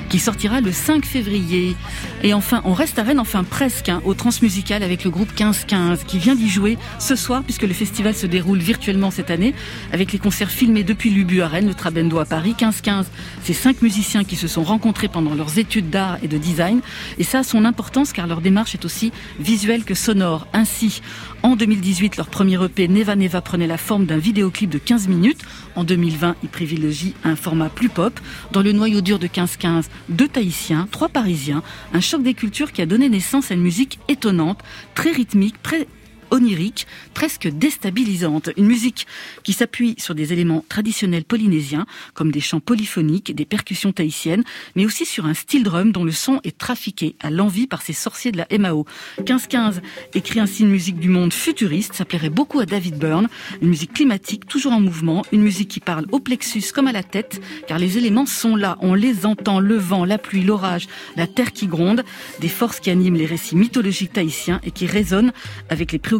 qui 0.09 0.19
sortira 0.19 0.61
le 0.61 0.71
5 0.71 1.05
février. 1.05 1.75
Et 2.23 2.33
enfin, 2.33 2.61
on 2.65 2.73
reste 2.73 2.97
à 2.97 3.03
Rennes, 3.03 3.19
enfin 3.19 3.43
presque, 3.43 3.89
hein, 3.89 4.01
au 4.03 4.15
Transmusical 4.15 4.81
avec 4.81 5.03
le 5.03 5.11
groupe 5.11 5.29
1515 5.29 6.03
qui 6.03 6.17
vient 6.17 6.35
d'y 6.35 6.49
jouer 6.49 6.77
ce 6.97 7.15
soir 7.15 7.43
puisque 7.43 7.61
le 7.63 7.73
festival 7.73 8.15
se 8.15 8.25
déroule 8.25 8.57
virtuellement 8.57 9.11
cette 9.11 9.29
année 9.29 9.53
avec 9.93 10.11
les 10.11 10.19
concerts 10.19 10.49
filmés 10.49 10.83
depuis 10.83 11.11
l'Ubu 11.11 11.41
à 11.41 11.47
Rennes, 11.47 11.67
le 11.67 11.75
Trabendo 11.75 12.17
à 12.17 12.25
Paris. 12.25 12.49
1515, 12.49 13.07
c'est 13.43 13.53
cinq 13.53 13.81
musiciens 13.81 14.23
qui 14.23 14.35
se 14.35 14.47
sont 14.47 14.63
rencontrés 14.63 15.07
pendant 15.07 15.35
leurs 15.35 15.59
études 15.59 15.89
d'art 15.89 16.17
et 16.23 16.27
de 16.27 16.37
design. 16.37 16.81
Et 17.19 17.23
ça 17.23 17.39
a 17.39 17.43
son 17.43 17.65
importance 17.65 18.13
car 18.13 18.25
leur 18.25 18.41
démarche 18.41 18.73
est 18.73 18.85
aussi 18.85 19.11
visuelle 19.39 19.83
que 19.83 19.93
sonore. 19.93 20.47
Ainsi, 20.53 21.01
en 21.43 21.55
2018, 21.55 22.17
leur 22.17 22.27
premier 22.27 22.63
EP 22.63 22.87
Neva 22.87 23.15
Neva 23.15 23.41
prenait 23.41 23.67
la 23.67 23.77
forme 23.77 24.05
d'un 24.05 24.17
vidéoclip 24.17 24.69
de 24.69 24.79
15 24.79 25.07
minutes. 25.07 25.41
En 25.75 25.83
2020, 25.83 26.35
ils 26.41 26.49
privilégient 26.49 27.13
un 27.23 27.35
format 27.35 27.69
plus 27.69 27.89
pop. 27.89 28.19
Dans 28.51 28.61
le 28.61 28.71
noyau 28.71 29.01
dur 29.01 29.19
de 29.19 29.25
1515, 29.25 29.89
deux 30.09 30.27
Tahitiens, 30.27 30.87
trois 30.91 31.09
Parisiens, 31.09 31.61
un 31.93 32.01
choc 32.07 32.23
des 32.23 32.33
cultures 32.33 32.71
qui 32.71 32.81
a 32.81 32.85
donné 32.85 33.09
naissance 33.09 33.51
à 33.51 33.53
une 33.53 33.61
musique 33.61 33.99
étonnante, 34.07 34.59
très 34.95 35.11
rythmique, 35.11 35.61
très 35.61 35.87
onirique, 36.31 36.87
presque 37.13 37.47
déstabilisante. 37.47 38.49
Une 38.57 38.65
musique 38.65 39.07
qui 39.43 39.53
s'appuie 39.53 39.95
sur 39.97 40.15
des 40.15 40.33
éléments 40.33 40.63
traditionnels 40.69 41.23
polynésiens, 41.23 41.85
comme 42.13 42.31
des 42.31 42.39
chants 42.39 42.59
polyphoniques, 42.59 43.33
des 43.33 43.45
percussions 43.45 43.91
tahitiennes, 43.91 44.43
mais 44.75 44.85
aussi 44.85 45.05
sur 45.05 45.25
un 45.25 45.33
style 45.33 45.63
drum 45.63 45.91
dont 45.91 46.03
le 46.03 46.11
son 46.11 46.39
est 46.43 46.57
trafiqué 46.57 47.15
à 47.21 47.29
l'envie 47.29 47.67
par 47.67 47.81
ces 47.81 47.93
sorciers 47.93 48.31
de 48.31 48.37
la 48.37 48.47
MAO. 48.57 48.85
1515 49.19 49.81
écrit 50.13 50.39
ainsi 50.39 50.63
une 50.63 50.69
musique 50.69 50.99
du 50.99 51.09
monde 51.09 51.33
futuriste, 51.33 51.93
ça 51.93 52.05
plairait 52.05 52.29
beaucoup 52.29 52.59
à 52.59 52.65
David 52.65 52.97
Byrne, 52.97 53.27
une 53.61 53.69
musique 53.69 53.93
climatique, 53.93 54.47
toujours 54.47 54.73
en 54.73 54.81
mouvement, 54.81 55.23
une 55.31 55.41
musique 55.41 55.69
qui 55.69 55.79
parle 55.79 56.05
au 56.11 56.19
plexus 56.19 56.63
comme 56.73 56.87
à 56.87 56.91
la 56.91 57.03
tête, 57.03 57.41
car 57.67 57.79
les 57.79 57.97
éléments 57.97 58.25
sont 58.25 58.55
là, 58.55 58.77
on 58.81 58.93
les 58.93 59.25
entend, 59.25 59.59
le 59.59 59.77
vent, 59.77 60.05
la 60.05 60.17
pluie, 60.17 60.43
l'orage, 60.43 60.87
la 61.15 61.27
terre 61.27 61.53
qui 61.53 61.67
gronde, 61.67 62.03
des 62.39 62.49
forces 62.49 62.79
qui 62.79 62.89
animent 62.89 63.15
les 63.15 63.25
récits 63.25 63.55
mythologiques 63.55 64.13
tahitiens 64.13 64.59
et 64.63 64.71
qui 64.71 64.85
résonnent 64.85 65.31
avec 65.69 65.91
les 65.91 65.99
préoccupations 65.99 66.16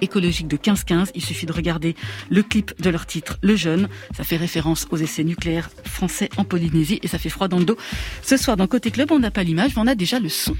écologiques 0.00 0.48
de 0.48 0.56
1515. 0.56 1.12
Il 1.14 1.22
suffit 1.22 1.46
de 1.46 1.52
regarder 1.52 1.94
le 2.30 2.42
clip 2.42 2.72
de 2.80 2.90
leur 2.90 3.06
titre, 3.06 3.38
Le 3.42 3.56
Jeune. 3.56 3.88
Ça 4.16 4.24
fait 4.24 4.36
référence 4.36 4.86
aux 4.90 4.96
essais 4.96 5.24
nucléaires 5.24 5.70
français 5.84 6.30
en 6.36 6.44
Polynésie 6.44 7.00
et 7.02 7.08
ça 7.08 7.18
fait 7.18 7.28
froid 7.28 7.48
dans 7.48 7.58
le 7.58 7.64
dos. 7.64 7.76
Ce 8.22 8.36
soir, 8.36 8.56
dans 8.56 8.66
Côté 8.66 8.90
Club, 8.90 9.10
on 9.12 9.18
n'a 9.18 9.30
pas 9.30 9.42
l'image, 9.42 9.72
mais 9.76 9.82
on 9.82 9.86
a 9.86 9.94
déjà 9.94 10.18
le 10.18 10.28
son. 10.28 10.56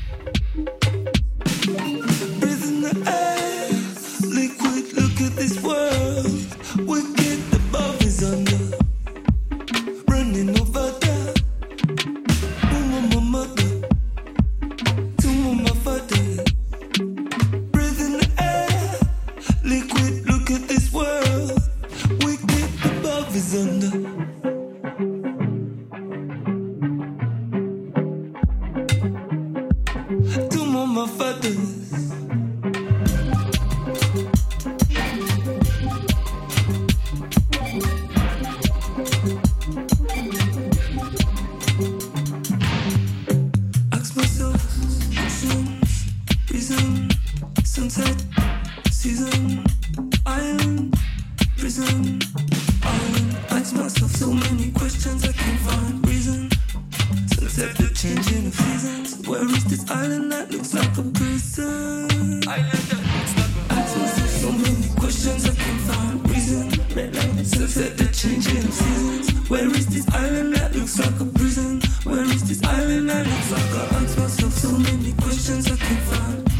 Above 23.52 23.54
is 23.54 23.54
under. 23.54 23.90
To 30.50 30.64
my 30.64 31.06
fathers. 31.06 32.12
Ask 43.92 44.16
myself, 44.16 44.60
oceans, 45.18 46.12
prison, 46.46 47.08
sunset, 47.64 48.16
season, 48.90 49.64
island, 50.26 50.94
prison, 51.56 52.20
The 67.60 68.08
changing 68.10 68.56
of 68.56 68.72
seasons. 68.72 69.50
Where 69.50 69.68
is 69.68 69.86
this 69.86 70.08
island 70.14 70.54
that 70.54 70.74
looks 70.74 70.98
like 70.98 71.20
a 71.20 71.26
prison? 71.26 71.82
Where 72.04 72.24
is 72.24 72.42
this 72.48 72.62
island 72.64 73.10
that 73.10 73.26
looks 73.26 73.50
like 73.52 73.74
a 73.74 73.94
Ask 73.96 74.18
myself 74.18 74.52
so 74.54 74.70
many 74.78 75.12
questions 75.20 75.66
I 75.66 75.76
can't 75.76 76.00
find 76.08 76.50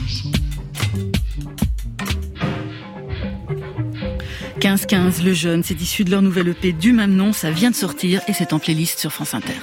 1515, 4.61 5.23
Le 5.23 5.33
Jeune, 5.33 5.63
c'est 5.65 5.81
issu 5.81 6.05
de 6.05 6.11
leur 6.11 6.21
nouvelle 6.21 6.49
EP 6.49 6.73
du 6.73 6.93
même 6.93 7.15
nom, 7.15 7.33
ça 7.33 7.51
vient 7.51 7.71
de 7.71 7.77
sortir 7.77 8.21
et 8.29 8.35
c'est 8.35 8.53
en 8.53 8.59
playlist 8.59 8.99
sur 8.99 9.11
France 9.11 9.33
Inter. 9.33 9.55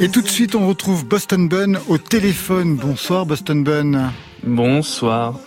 Et 0.00 0.08
tout 0.08 0.22
de 0.22 0.28
suite, 0.28 0.54
on 0.54 0.66
retrouve 0.66 1.04
Boston 1.04 1.46
Bun 1.46 1.74
au 1.88 1.98
téléphone. 1.98 2.76
Bonsoir 2.76 3.26
Boston 3.26 3.62
Bun. 3.62 4.12
Bonsoir. 4.42 5.38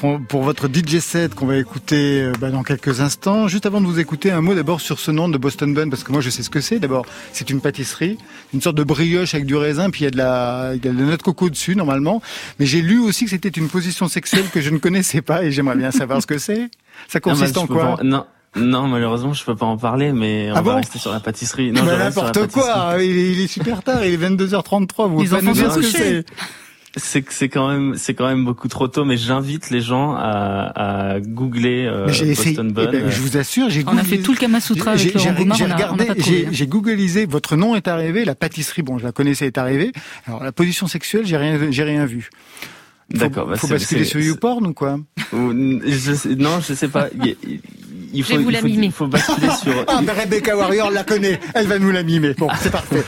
Pour, 0.00 0.42
votre 0.42 0.68
DJ 0.68 0.98
set 0.98 1.34
qu'on 1.34 1.46
va 1.46 1.56
écouter 1.56 2.22
euh, 2.22 2.32
bah, 2.40 2.50
dans 2.50 2.62
quelques 2.62 3.00
instants. 3.00 3.48
Juste 3.48 3.66
avant 3.66 3.80
de 3.80 3.86
vous 3.86 3.98
écouter, 4.00 4.30
un 4.30 4.40
mot 4.40 4.54
d'abord 4.54 4.80
sur 4.80 4.98
ce 4.98 5.10
nom 5.10 5.28
de 5.28 5.38
Boston 5.38 5.72
Bun, 5.74 5.90
parce 5.90 6.02
que 6.04 6.12
moi 6.12 6.20
je 6.20 6.30
sais 6.30 6.42
ce 6.42 6.50
que 6.50 6.60
c'est. 6.60 6.78
D'abord, 6.78 7.06
c'est 7.32 7.50
une 7.50 7.60
pâtisserie, 7.60 8.18
une 8.54 8.60
sorte 8.60 8.76
de 8.76 8.84
brioche 8.84 9.34
avec 9.34 9.46
du 9.46 9.54
raisin, 9.56 9.90
puis 9.90 10.02
il 10.02 10.04
y 10.04 10.06
a 10.08 10.10
de 10.10 10.16
la, 10.16 10.72
il 10.74 10.84
y 10.84 10.88
a 10.88 10.92
de 10.92 10.98
la 10.98 11.04
noix 11.04 11.16
de 11.16 11.22
coco 11.22 11.50
dessus 11.50 11.76
normalement. 11.76 12.22
Mais 12.58 12.66
j'ai 12.66 12.82
lu 12.82 12.98
aussi 12.98 13.24
que 13.24 13.30
c'était 13.30 13.48
une 13.48 13.68
position 13.68 14.08
sexuelle 14.08 14.48
que 14.52 14.60
je 14.60 14.70
ne 14.70 14.78
connaissais 14.78 15.22
pas 15.22 15.44
et 15.44 15.52
j'aimerais 15.52 15.76
bien 15.76 15.90
savoir 15.90 16.20
ce 16.20 16.26
que 16.26 16.38
c'est. 16.38 16.70
Ça 17.08 17.20
consiste 17.20 17.56
Ah, 17.56 17.60
bah, 17.60 17.60
en 17.60 17.66
quoi 17.66 17.96
pas 17.96 18.02
en- 18.02 18.04
Non. 18.04 18.24
Non, 18.54 18.86
malheureusement, 18.86 19.32
je 19.32 19.42
peux 19.44 19.56
pas 19.56 19.64
en 19.64 19.78
parler, 19.78 20.12
mais 20.12 20.50
on 20.50 20.56
Ah 20.56 20.60
va 20.60 20.72
bon 20.72 20.76
rester 20.76 20.98
sur 20.98 21.10
la 21.10 21.20
pâtisserie. 21.20 21.72
Non, 21.72 21.84
la 21.86 21.96
n'importe 21.96 22.48
quoi, 22.48 22.96
il 22.98 23.16
est, 23.16 23.32
il 23.32 23.40
est 23.40 23.46
super 23.46 23.82
tard, 23.82 24.04
il 24.04 24.12
est 24.12 24.16
22h33, 24.18 25.08
vous 25.08 25.22
dire 25.24 25.40
sont 25.40 25.54
ce 25.54 25.76
que 25.76 25.82
c'est. 25.82 26.24
C'est 26.96 27.24
c'est 27.32 27.48
quand 27.48 27.68
même, 27.68 27.94
c'est 27.96 28.12
quand 28.12 28.26
même 28.28 28.44
beaucoup 28.44 28.68
trop 28.68 28.86
tôt, 28.86 29.06
mais 29.06 29.16
j'invite 29.16 29.70
les 29.70 29.80
gens 29.80 30.14
à, 30.14 31.14
à 31.14 31.20
googler 31.20 31.86
euh, 31.86 32.04
Mais 32.06 32.12
j'ai 32.12 32.28
essayé, 32.28 32.50
Boston 32.54 32.68
eh 32.70 32.74
Bun. 32.74 32.90
ben, 32.92 33.10
je 33.10 33.20
vous 33.20 33.36
assure, 33.38 33.70
j'ai 33.70 33.82
On 33.86 33.96
a 33.96 34.02
googlé- 34.02 34.04
fait 34.04 34.18
tout 34.18 34.32
le 34.32 34.38
Kama 34.38 34.60
Sutra 34.60 34.94
J'ai- 34.96 35.14
avec 35.28 35.46
Laurent 35.46 35.54
j'ai- 35.58 35.64
regardé, 35.72 36.08
j'ai- 36.18 36.48
j'ai 36.52 36.66
googlisé, 36.66 37.24
votre 37.24 37.56
nom 37.56 37.74
est 37.76 37.88
arrivé, 37.88 38.26
la 38.26 38.34
pâtisserie, 38.34 38.82
bon, 38.82 38.98
je 38.98 39.04
la 39.04 39.12
connaissais, 39.12 39.46
est 39.46 39.56
arrivée. 39.56 39.92
Alors, 40.26 40.44
la 40.44 40.52
position 40.52 40.86
sexuelle, 40.86 41.24
j'ai 41.24 41.38
rien, 41.38 41.70
j'ai 41.70 41.82
rien 41.84 42.04
vu. 42.04 42.28
Faut- 43.12 43.18
D'accord, 43.18 43.46
bah, 43.46 43.56
faut 43.56 43.68
basculer 43.68 44.04
sur 44.04 44.20
YouPorn 44.20 44.66
ou 44.66 44.74
quoi? 44.74 44.98
Ou- 45.32 45.52
je 45.86 46.12
sais- 46.14 46.34
non, 46.36 46.60
je 46.60 46.74
sais 46.74 46.88
pas. 46.88 47.08
Il, 48.12 48.24
faut, 48.24 48.36
vais 48.36 48.42
vous 48.42 48.50
il 48.50 48.52
la 48.52 48.60
faut, 48.60 48.66
mimer. 48.66 48.86
il 48.86 48.92
faut 48.92 49.06
basculer 49.06 49.48
sur. 49.62 49.84
Ah, 49.86 50.00
ben 50.02 50.12
Rebecca 50.12 50.56
Warrior 50.56 50.90
la 50.90 51.04
connaît, 51.04 51.40
elle 51.54 51.66
va 51.66 51.78
nous 51.78 51.90
la 51.90 52.02
mimer. 52.02 52.34
Bon, 52.38 52.48
c'est 52.60 52.70
parfait. 52.70 53.02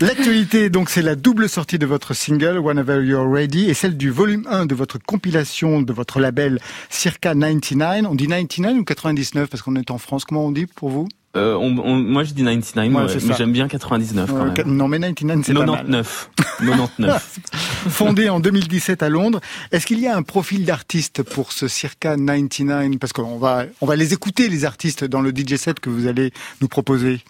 L'actualité, 0.00 0.70
donc, 0.70 0.90
c'est 0.90 1.02
la 1.02 1.14
double 1.14 1.48
sortie 1.48 1.78
de 1.78 1.86
votre 1.86 2.14
single, 2.14 2.58
Whenever 2.58 3.04
You're 3.04 3.30
Ready, 3.30 3.70
et 3.70 3.74
celle 3.74 3.96
du 3.96 4.10
volume 4.10 4.46
1 4.50 4.66
de 4.66 4.74
votre 4.74 4.98
compilation, 4.98 5.82
de 5.82 5.92
votre 5.92 6.20
label 6.20 6.58
Circa 6.90 7.34
99. 7.34 8.06
On 8.08 8.14
dit 8.14 8.26
99 8.26 8.78
ou 8.78 8.84
99 8.84 9.48
parce 9.48 9.62
qu'on 9.62 9.76
est 9.76 9.90
en 9.90 9.98
France. 9.98 10.24
Comment 10.24 10.46
on 10.46 10.52
dit 10.52 10.66
pour 10.66 10.90
vous? 10.90 11.08
Euh, 11.36 11.54
on, 11.54 11.76
on- 11.78 11.96
moi, 11.96 12.24
je 12.24 12.32
dis 12.32 12.42
99, 12.42 12.94
Ouais, 12.94 13.02
ouais, 13.14 13.20
mais 13.28 13.34
j'aime 13.36 13.52
bien 13.52 13.68
99 13.68 14.30
quand 14.30 14.44
même. 14.64 14.76
Non, 14.76 14.88
mais 14.88 14.98
99, 14.98 15.44
c'est 15.46 15.54
pas 15.54 15.60
mal. 15.66 15.76
99. 15.86 16.30
99. 16.60 17.38
Fondé 17.88 18.28
en 18.28 18.40
2017 18.40 19.02
à 19.02 19.08
Londres. 19.08 19.40
Est-ce 19.72 19.86
qu'il 19.86 20.00
y 20.00 20.06
a 20.06 20.16
un 20.16 20.22
profil 20.22 20.64
d'artiste 20.64 21.22
pour 21.22 21.52
ce 21.52 21.68
Circa 21.68 22.16
99 22.16 22.98
Parce 22.98 23.12
qu'on 23.12 23.38
va, 23.38 23.64
on 23.80 23.86
va 23.86 23.96
les 23.96 24.12
écouter, 24.12 24.48
les 24.48 24.64
artistes, 24.64 25.04
dans 25.04 25.20
le 25.20 25.30
DJ 25.30 25.56
set 25.56 25.80
que 25.80 25.90
vous 25.90 26.06
allez 26.06 26.32
nous 26.60 26.68
proposer. 26.68 27.20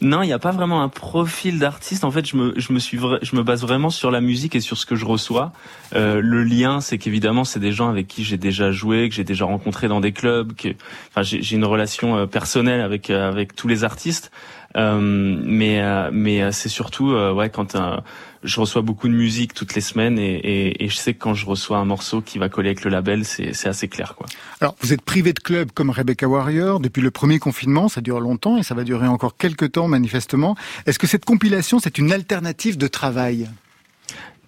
Non, 0.00 0.22
il 0.22 0.26
n'y 0.26 0.32
a 0.32 0.38
pas 0.38 0.52
vraiment 0.52 0.82
un 0.82 0.88
profil 0.88 1.58
d'artiste. 1.58 2.04
En 2.04 2.10
fait, 2.10 2.26
je 2.26 2.36
me, 2.36 2.52
je 2.56 2.72
me 2.72 2.78
suis, 2.78 2.98
je 3.22 3.36
me 3.36 3.42
base 3.42 3.62
vraiment 3.62 3.90
sur 3.90 4.10
la 4.10 4.20
musique 4.20 4.54
et 4.54 4.60
sur 4.60 4.76
ce 4.76 4.86
que 4.86 4.96
je 4.96 5.04
reçois. 5.04 5.52
Euh, 5.94 6.20
le 6.22 6.42
lien, 6.42 6.80
c'est 6.80 6.98
qu'évidemment, 6.98 7.44
c'est 7.44 7.60
des 7.60 7.72
gens 7.72 7.88
avec 7.88 8.06
qui 8.06 8.24
j'ai 8.24 8.36
déjà 8.38 8.70
joué, 8.70 9.08
que 9.08 9.14
j'ai 9.14 9.24
déjà 9.24 9.44
rencontré 9.44 9.88
dans 9.88 10.00
des 10.00 10.12
clubs. 10.12 10.52
Que, 10.54 10.68
enfin, 11.10 11.22
j'ai 11.22 11.56
une 11.56 11.64
relation 11.64 12.16
euh, 12.16 12.26
personnelle 12.26 12.80
avec 12.80 13.10
euh, 13.10 13.28
avec 13.28 13.54
tous 13.54 13.68
les 13.68 13.84
artistes. 13.84 14.30
Euh, 14.76 15.00
mais 15.00 15.80
euh, 15.80 16.10
mais 16.12 16.52
c'est 16.52 16.68
surtout 16.68 17.12
ouais 17.12 17.48
quand 17.48 17.76
je 18.44 18.60
reçois 18.60 18.82
beaucoup 18.82 19.08
de 19.08 19.12
musique 19.14 19.52
toutes 19.54 19.74
les 19.74 19.80
semaines 19.80 20.18
et, 20.18 20.34
et, 20.36 20.84
et 20.84 20.88
je 20.88 20.96
sais 20.96 21.14
que 21.14 21.18
quand 21.18 21.34
je 21.34 21.44
reçois 21.46 21.78
un 21.78 21.84
morceau 21.84 22.20
qui 22.20 22.38
va 22.38 22.48
coller 22.48 22.68
avec 22.68 22.84
le 22.84 22.90
label, 22.90 23.24
c'est 23.24 23.66
assez 23.66 23.88
clair 23.88 24.14
quoi. 24.16 24.26
Alors, 24.60 24.76
vous 24.80 24.92
êtes 24.92 25.02
privé 25.02 25.32
de 25.32 25.40
club 25.40 25.72
comme 25.72 25.90
Rebecca 25.90 26.28
Warrior 26.28 26.80
depuis 26.80 27.02
le 27.02 27.10
premier 27.10 27.38
confinement, 27.38 27.88
ça 27.88 28.00
dure 28.00 28.20
longtemps 28.20 28.56
et 28.56 28.62
ça 28.62 28.74
va 28.74 28.84
durer 28.84 29.08
encore 29.08 29.36
quelques 29.36 29.72
temps 29.72 29.88
manifestement. 29.88 30.56
Est-ce 30.86 30.98
que 30.98 31.06
cette 31.06 31.24
compilation, 31.24 31.78
c'est 31.78 31.98
une 31.98 32.12
alternative 32.12 32.78
de 32.78 32.86
travail? 32.86 33.48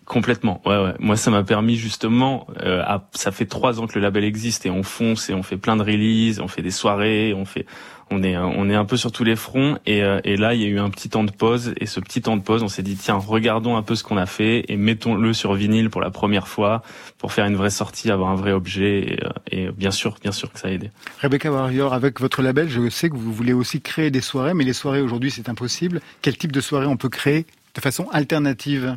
Complètement, 0.05 0.61
ouais, 0.67 0.77
ouais. 0.77 0.95
Moi, 0.99 1.17
ça 1.17 1.31
m'a 1.31 1.45
permis 1.45 1.77
justement. 1.77 2.49
euh, 2.63 2.83
à- 2.83 3.09
ça 3.15 3.31
fait 3.31 3.47
trois 3.47 3.79
ans 3.81 3.87
que 3.87 3.95
le 3.97 4.01
label 4.01 4.25
existe 4.25 4.67
et 4.67 4.71
on 4.71 4.83
fonce 4.83 5.31
et 5.31 5.35
on 5.35 5.45
fait 5.45 5.57
plein 5.57 5.77
de 5.77 5.83
releases, 5.85 6.41
on 6.41 6.49
fait 6.49 6.63
des 6.63 6.73
soirées, 6.73 7.33
on 7.33 7.45
fait, 7.45 7.65
on 8.11 8.23
est, 8.23 8.37
on 8.37 8.69
est 8.69 8.75
un 8.75 8.85
peu 8.85 8.97
sur 8.97 9.13
tous 9.13 9.25
les 9.25 9.37
fronts. 9.37 9.79
Et, 9.87 10.03
euh, 10.03 10.21
et 10.25 10.37
là, 10.37 10.55
il 10.55 10.61
y 10.61 10.65
a 10.65 10.69
eu 10.69 10.79
un 10.79 10.91
petit 10.91 11.09
temps 11.09 11.25
de 11.25 11.31
pause 11.31 11.75
et 11.79 11.87
ce 11.87 12.01
petit 12.01 12.21
temps 12.23 12.37
de 12.37 12.43
pause, 12.43 12.63
on 12.63 12.69
s'est 12.69 12.83
dit 12.83 12.97
tiens, 12.97 13.15
regardons 13.17 13.77
un 13.77 13.83
peu 13.83 13.95
ce 13.95 14.03
qu'on 14.05 14.17
a 14.17 14.27
fait 14.27 14.65
et 14.69 14.77
mettons-le 14.77 15.33
sur 15.33 15.55
vinyle 15.55 15.91
pour 15.91 16.01
la 16.01 16.11
première 16.11 16.49
fois 16.49 16.83
pour 17.19 17.33
faire 17.33 17.47
une 17.47 17.57
vraie 17.57 17.71
sortie, 17.71 18.11
avoir 18.11 18.31
un 18.31 18.35
vrai 18.35 18.53
objet. 18.53 19.01
Et, 19.01 19.25
euh, 19.25 19.29
et 19.51 19.71
bien 19.71 19.91
sûr, 19.91 20.17
bien 20.23 20.33
sûr 20.33 20.53
que 20.53 20.59
ça 20.59 20.69
a 20.69 20.71
aidé. 20.71 20.91
Rebecca 21.21 21.51
Warrior, 21.53 21.95
avec 21.95 22.21
votre 22.21 22.43
label, 22.43 22.69
je 22.69 22.89
sais 22.91 23.09
que 23.11 23.17
vous 23.17 23.33
voulez 23.33 23.53
aussi 23.53 23.81
créer 23.81 24.11
des 24.11 24.21
soirées, 24.21 24.55
mais 24.55 24.65
les 24.65 24.73
soirées 24.73 25.01
aujourd'hui, 25.01 25.31
c'est 25.31 25.49
impossible. 25.49 26.01
Quel 26.23 26.37
type 26.37 26.53
de 26.53 26.61
soirée 26.61 26.87
on 26.87 26.97
peut 26.97 27.09
créer 27.09 27.47
de 27.75 27.81
façon 27.81 28.09
alternative? 28.13 28.97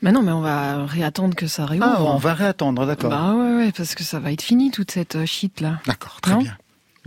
Mais 0.00 0.12
non, 0.12 0.22
mais 0.22 0.30
on 0.30 0.40
va 0.40 0.86
réattendre 0.86 1.34
que 1.34 1.48
ça 1.48 1.66
réouvre. 1.66 1.86
Ah, 1.88 2.02
on 2.04 2.18
va 2.18 2.32
réattendre, 2.32 2.86
d'accord. 2.86 3.10
Bah 3.10 3.34
ouais, 3.34 3.56
ouais, 3.56 3.72
parce 3.76 3.96
que 3.96 4.04
ça 4.04 4.20
va 4.20 4.30
être 4.30 4.42
fini 4.42 4.70
toute 4.70 4.92
cette 4.92 5.16
euh, 5.16 5.26
shit 5.26 5.60
là. 5.60 5.80
D'accord, 5.88 6.20
très 6.20 6.34
Non? 6.34 6.38
bien. 6.42 6.56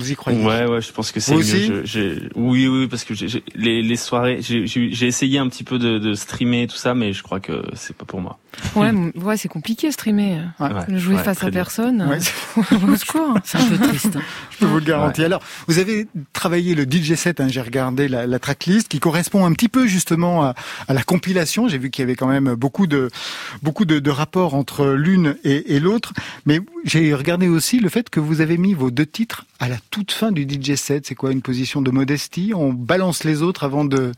Vous 0.01 0.11
y 0.11 0.15
croyez? 0.15 0.43
Ouais, 0.43 0.65
ouais, 0.65 0.81
je 0.81 0.91
pense 0.91 1.11
que 1.11 1.19
c'est 1.19 1.33
mieux. 1.33 1.39
aussi? 1.39 1.67
Je- 1.67 1.85
j'ai- 1.85 2.29
oui, 2.35 2.67
oui, 2.67 2.87
parce 2.87 3.03
que 3.03 3.13
j'ai- 3.13 3.43
les, 3.55 3.81
les 3.83 3.95
soirées, 3.95 4.39
j'ai 4.41 5.07
essayé 5.07 5.37
un 5.37 5.47
petit 5.47 5.63
peu 5.63 5.77
de, 5.77 5.99
de 5.99 6.13
streamer 6.15 6.67
tout 6.67 6.75
ça, 6.75 6.93
mais 6.95 7.13
je 7.13 7.21
crois 7.23 7.39
que 7.39 7.63
c'est 7.75 7.95
pas 7.95 8.05
pour 8.05 8.19
moi. 8.21 8.39
Ouais, 8.75 8.91
ouais, 9.15 9.37
c'est 9.37 9.47
compliqué 9.47 9.91
streamer. 9.91 10.39
Ouais, 10.59 10.69
Jouer 10.97 11.15
ouais, 11.15 11.23
face 11.23 11.43
à 11.43 11.51
personne. 11.51 12.01
Ouais. 12.03 12.17
Au 12.91 12.95
secours. 12.95 13.35
C'est 13.43 13.59
un 13.59 13.65
peu 13.69 13.77
triste. 13.77 14.17
Je 14.51 14.57
peux 14.57 14.65
vous 14.65 14.79
le 14.79 14.85
garantir. 14.85 15.25
Alors, 15.25 15.41
vous 15.67 15.79
avez 15.79 16.07
travaillé 16.33 16.75
le 16.75 16.83
DJ 16.83 17.13
set, 17.15 17.39
hein, 17.39 17.47
j'ai 17.49 17.61
regardé 17.61 18.07
la, 18.07 18.27
la 18.27 18.39
tracklist, 18.39 18.87
qui 18.89 18.99
correspond 18.99 19.45
un 19.45 19.53
petit 19.53 19.69
peu 19.69 19.87
justement 19.87 20.43
à, 20.43 20.55
à 20.87 20.93
la 20.93 21.03
compilation. 21.03 21.67
J'ai 21.69 21.77
vu 21.77 21.89
qu'il 21.91 22.01
y 22.01 22.05
avait 22.05 22.15
quand 22.15 22.27
même 22.27 22.55
beaucoup 22.55 22.87
de 22.87 23.09
beaucoup 23.61 23.85
de, 23.85 23.99
de 23.99 24.09
rapports 24.09 24.53
entre 24.55 24.85
l'une 24.87 25.35
et, 25.43 25.75
et 25.75 25.79
l'autre. 25.79 26.13
Mais 26.45 26.59
j'ai 26.83 27.13
regardé 27.13 27.47
aussi 27.47 27.79
le 27.79 27.89
fait 27.89 28.09
que 28.09 28.19
vous 28.19 28.41
avez 28.41 28.57
mis 28.57 28.73
vos 28.73 28.91
deux 28.91 29.05
titres 29.05 29.45
à 29.59 29.69
la 29.69 29.77
toute 29.91 30.11
fin 30.11 30.31
du 30.31 30.43
DJ 30.43 30.75
set. 30.75 31.05
C'est 31.05 31.15
quoi 31.15 31.31
une 31.31 31.41
position 31.41 31.81
de 31.81 31.91
modestie? 31.91 32.53
On 32.55 32.73
balance 32.73 33.23
les 33.23 33.43
autres 33.43 33.63
avant 33.63 33.85
de 33.85 34.13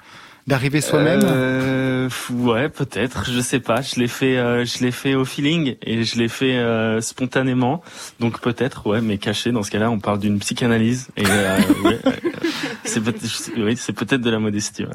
d'arriver 0.47 0.81
soi-même 0.81 1.21
Euh, 1.23 2.09
ouais, 2.31 2.69
peut-être. 2.69 3.29
Je 3.31 3.39
sais 3.39 3.59
pas. 3.59 3.81
Je 3.81 3.99
l'ai 3.99 4.07
fait, 4.07 4.37
euh, 4.37 4.65
je 4.65 4.83
l'ai 4.83 4.91
fait 4.91 5.15
au 5.15 5.23
feeling 5.25 5.75
et 5.81 6.03
je 6.03 6.17
l'ai 6.17 6.27
fait 6.27 6.55
euh, 6.57 6.99
spontanément. 7.01 7.81
Donc 8.19 8.41
peut-être, 8.41 8.87
ouais, 8.87 9.01
mais 9.01 9.17
caché. 9.17 9.51
Dans 9.51 9.63
ce 9.63 9.71
cas-là, 9.71 9.89
on 9.89 9.99
parle 9.99 10.19
d'une 10.19 10.39
psychanalyse. 10.39 11.07
Et 11.17 11.23
euh, 11.25 11.57
ouais, 11.85 11.99
c'est 12.83 13.01
peut-être, 13.01 13.23
oui, 13.57 13.75
c'est 13.77 13.93
peut-être 13.93 14.21
de 14.21 14.29
la 14.29 14.39
modestie. 14.39 14.83
Ouais. 14.83 14.91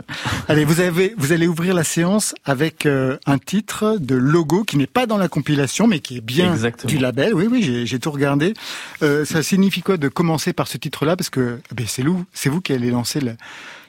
Allez, 0.49 0.65
vous 0.65 0.81
avez, 0.81 1.15
vous 1.17 1.33
allez 1.33 1.47
ouvrir 1.47 1.75
la 1.75 1.85
séance 1.85 2.35
avec 2.45 2.85
euh, 2.87 3.17
un 3.27 3.39
titre 3.39 3.97
de 4.01 4.15
logo 4.15 4.65
qui 4.65 4.77
n'est 4.77 4.87
pas 4.87 5.07
dans 5.07 5.17
la 5.19 5.29
compilation, 5.29 5.87
mais 5.87 6.01
qui 6.01 6.19
est 6.19 6.21
bien 6.21 6.53
Exactement. 6.53 6.89
du 6.93 6.99
label. 6.99 7.35
Oui, 7.35 7.47
oui, 7.51 7.87
j'ai, 7.87 7.99
tout 7.99 8.11
regardé. 8.11 8.55
Euh, 9.03 9.25
ça 9.25 9.43
signifie 9.43 9.83
quoi 9.83 9.97
de 9.97 10.09
commencer 10.09 10.53
par 10.53 10.69
ce 10.69 10.77
titre-là? 10.79 11.17
Parce 11.17 11.31
que 11.31 11.59
ben, 11.75 11.87
c'est 11.89 12.03
vous, 12.03 12.25
c'est 12.33 12.49
vous 12.49 12.61
qui 12.61 12.73
allez 12.73 12.91
lancer 12.91 13.21
le, 13.21 13.33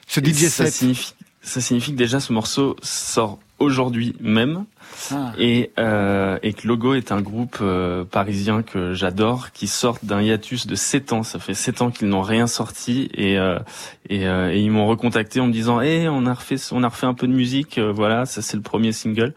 ce 0.06 0.20
Et 0.20 0.24
DJ 0.32 0.46
ça 0.48 0.64
set. 0.66 0.74
signifie, 0.74 1.14
ça 1.50 1.60
signifie 1.60 1.92
que 1.92 1.96
déjà 1.96 2.20
ce 2.20 2.32
morceau 2.32 2.76
sort 2.82 3.38
aujourd'hui 3.58 4.14
même. 4.20 4.64
Ah. 5.12 5.32
Et, 5.38 5.70
euh, 5.78 6.38
et 6.42 6.52
que 6.52 6.66
Logo 6.66 6.94
est 6.94 7.12
un 7.12 7.20
groupe 7.20 7.58
euh, 7.60 8.04
parisien 8.04 8.62
que 8.62 8.94
j'adore, 8.94 9.52
qui 9.52 9.66
sort 9.66 9.98
d'un 10.02 10.22
hiatus 10.22 10.66
de 10.66 10.74
7 10.74 11.12
ans. 11.12 11.22
Ça 11.22 11.38
fait 11.38 11.54
7 11.54 11.82
ans 11.82 11.90
qu'ils 11.90 12.08
n'ont 12.08 12.22
rien 12.22 12.46
sorti 12.46 13.10
et, 13.14 13.38
euh, 13.38 13.58
et, 14.08 14.26
euh, 14.26 14.52
et 14.52 14.60
ils 14.60 14.70
m'ont 14.70 14.86
recontacté 14.86 15.40
en 15.40 15.46
me 15.48 15.52
disant 15.52 15.80
"Eh, 15.80 16.08
on 16.08 16.24
a 16.26 16.34
refait, 16.34 16.56
on 16.72 16.82
a 16.82 16.88
refait 16.88 17.06
un 17.06 17.14
peu 17.14 17.26
de 17.26 17.32
musique. 17.32 17.78
euh, 17.78 17.92
voilà, 17.92 18.26
ça 18.26 18.42
c'est 18.42 18.56
le 18.56 18.62
premier 18.62 18.92
single." 18.92 19.34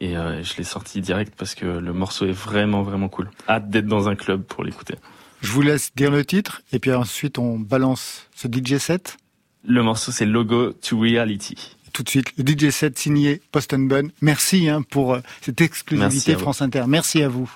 Et 0.00 0.16
euh, 0.16 0.42
je 0.42 0.56
l'ai 0.56 0.64
sorti 0.64 1.00
direct 1.00 1.34
parce 1.36 1.54
que 1.54 1.66
le 1.66 1.92
morceau 1.92 2.26
est 2.26 2.32
vraiment 2.32 2.82
vraiment 2.82 3.08
cool. 3.08 3.30
Hâte 3.48 3.70
d'être 3.70 3.86
dans 3.86 4.08
un 4.08 4.16
club 4.16 4.42
pour 4.42 4.64
l'écouter. 4.64 4.96
Je 5.40 5.50
vous 5.52 5.62
laisse 5.62 5.94
dire 5.94 6.10
le 6.10 6.24
titre 6.24 6.62
et 6.72 6.78
puis 6.78 6.92
ensuite 6.92 7.38
on 7.38 7.58
balance 7.58 8.28
ce 8.34 8.48
DJ 8.48 8.78
set. 8.78 9.16
Le 9.66 9.82
morceau 9.82 10.12
c'est 10.12 10.26
Logo 10.26 10.72
to 10.72 10.98
Reality. 10.98 11.76
Tout 11.92 12.02
de 12.02 12.08
suite, 12.08 12.32
le 12.36 12.44
DJ 12.44 12.70
set 12.70 12.98
signé 12.98 13.40
Poston 13.52 13.78
Bun. 13.78 14.08
Merci 14.20 14.68
hein, 14.68 14.82
pour 14.82 15.14
euh, 15.14 15.20
cette 15.40 15.60
exclusivité. 15.60 16.34
France 16.34 16.60
Inter. 16.60 16.84
Merci 16.88 17.22
à 17.22 17.28
vous. 17.28 17.50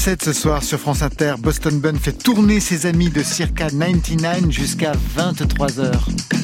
7 0.00 0.24
ce 0.24 0.32
soir 0.32 0.62
sur 0.62 0.80
France 0.80 1.02
Inter. 1.02 1.34
Boston 1.38 1.78
Bun 1.78 1.94
fait 1.94 2.14
tourner 2.14 2.58
ses 2.58 2.86
amis 2.86 3.10
de 3.10 3.22
circa 3.22 3.68
99 3.68 4.50
jusqu'à 4.50 4.92
23h. 5.14 5.90
Côté 6.14 6.39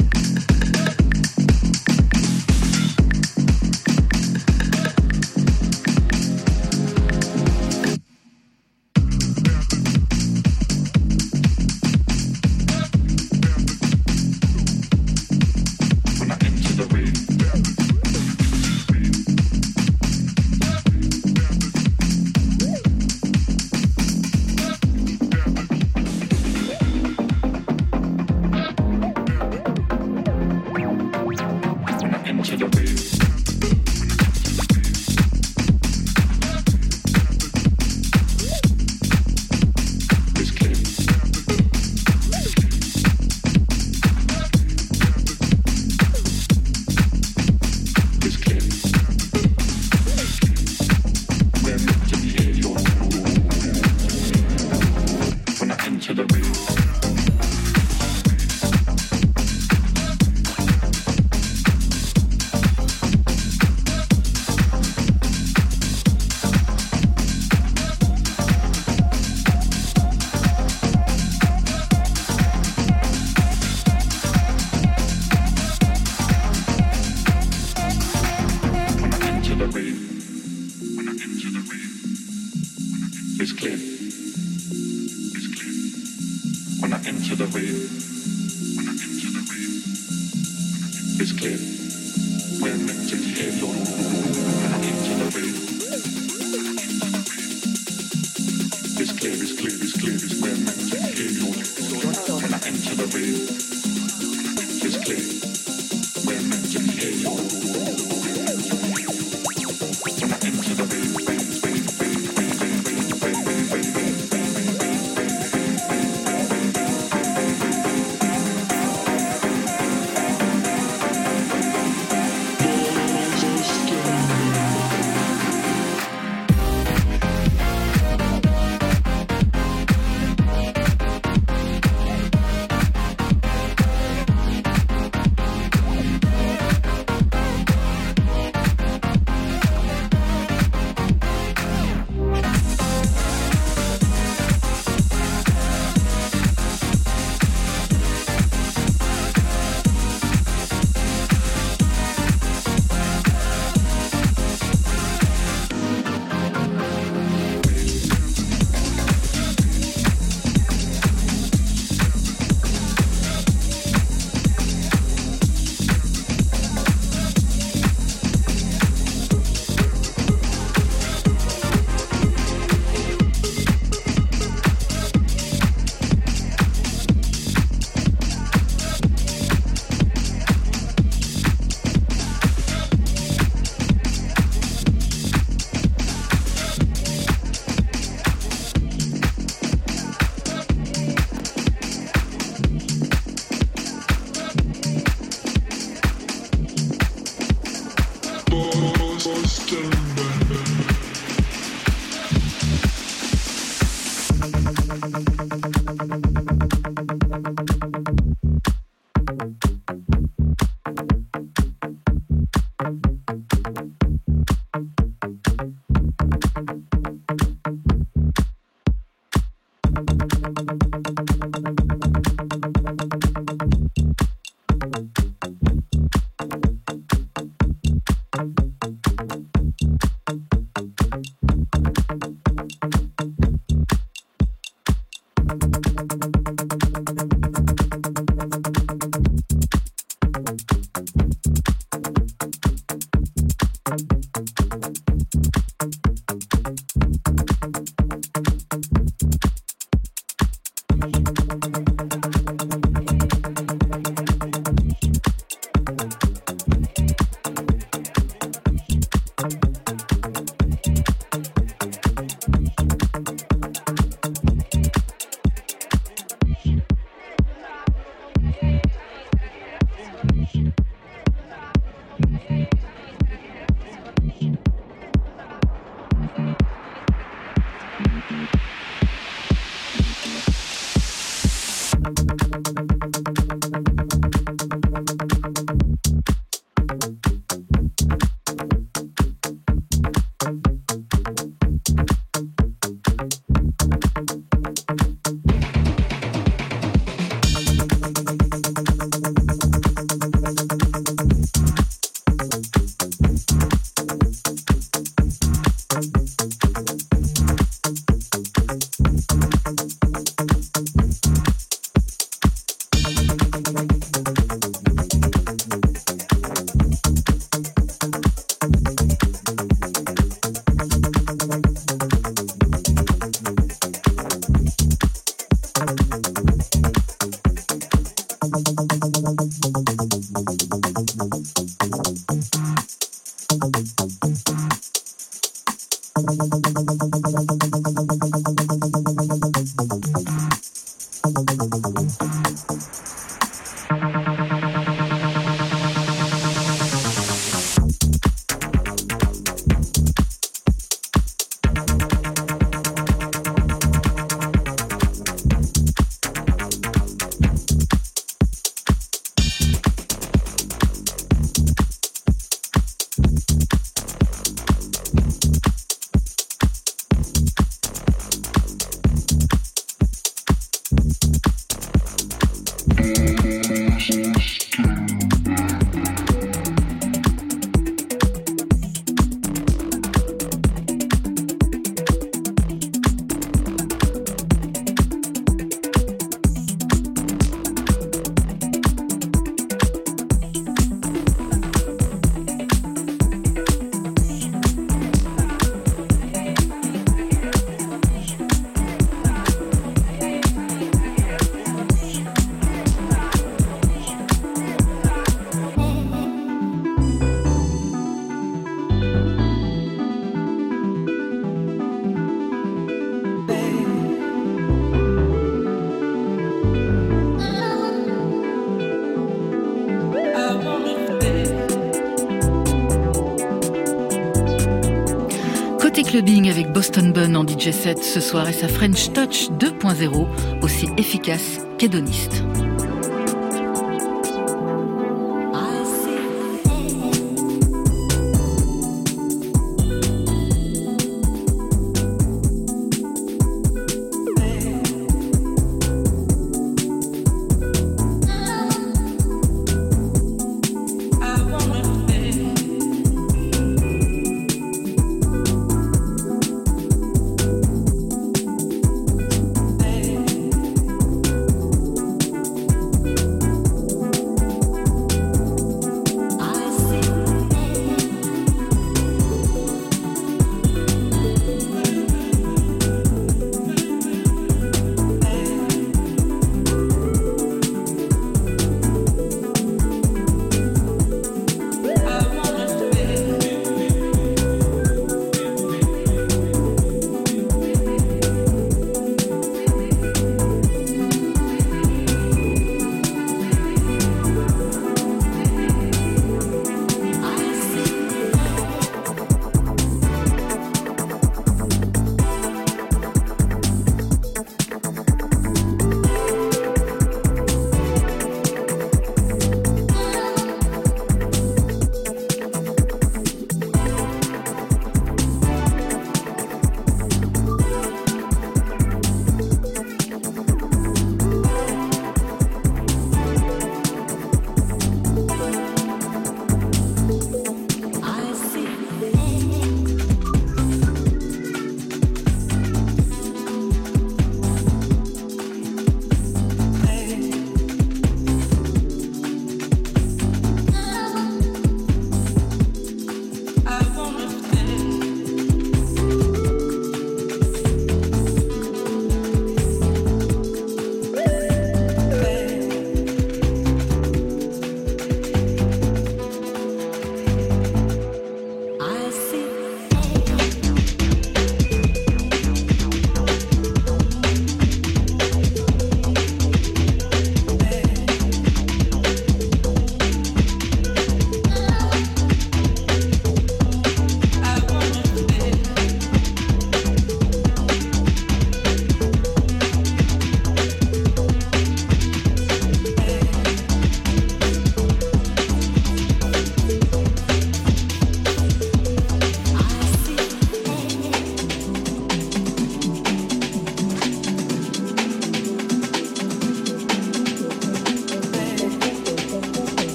avec 426.50 426.72
Boston 426.72 427.12
Bun 427.12 427.34
en 427.34 427.46
DJ 427.46 427.70
set 427.70 428.02
ce 428.02 428.20
soir 428.20 428.48
et 428.48 428.52
sa 428.52 428.68
French 428.68 429.12
Touch 429.12 429.48
2.0 429.58 430.26
aussi 430.62 430.88
efficace 430.96 431.60
qu'hédoniste. 431.78 432.42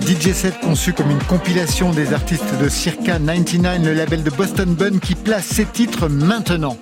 DJ 0.00 0.32
set 0.32 0.58
conçu 0.60 0.92
comme 0.92 1.10
une 1.10 1.22
compilation 1.22 1.90
des 1.90 2.12
artistes 2.12 2.58
de 2.60 2.68
Circa 2.68 3.18
99, 3.18 3.84
le 3.84 3.94
label 3.94 4.22
de 4.22 4.30
Boston 4.30 4.74
Bun 4.74 4.98
qui 4.98 5.14
place 5.14 5.44
ses 5.46 5.66
titres 5.66 6.08
maintenant. 6.08 6.76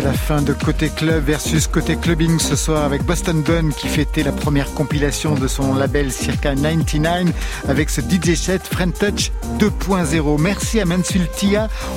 C'est 0.00 0.06
la 0.06 0.12
fin 0.14 0.40
de 0.40 0.52
Côté 0.52 0.88
Club 0.88 1.24
versus 1.24 1.66
Côté 1.66 1.96
Clubbing 1.96 2.38
ce 2.38 2.56
soir 2.56 2.84
avec 2.84 3.02
Boston 3.02 3.42
Bun 3.42 3.70
qui 3.70 3.88
fêtait 3.88 4.22
la 4.22 4.32
première 4.32 4.72
compilation 4.72 5.34
de 5.34 5.46
son 5.46 5.74
label 5.74 6.10
Circa 6.10 6.54
99 6.54 7.34
avec 7.68 7.90
ce 7.90 8.00
DJ 8.00 8.34
set 8.34 8.62
Friend 8.62 8.94
Touch 8.94 9.30
2.0. 9.60 10.40
Merci 10.40 10.80
à 10.80 10.86
Mansfield. 10.86 11.28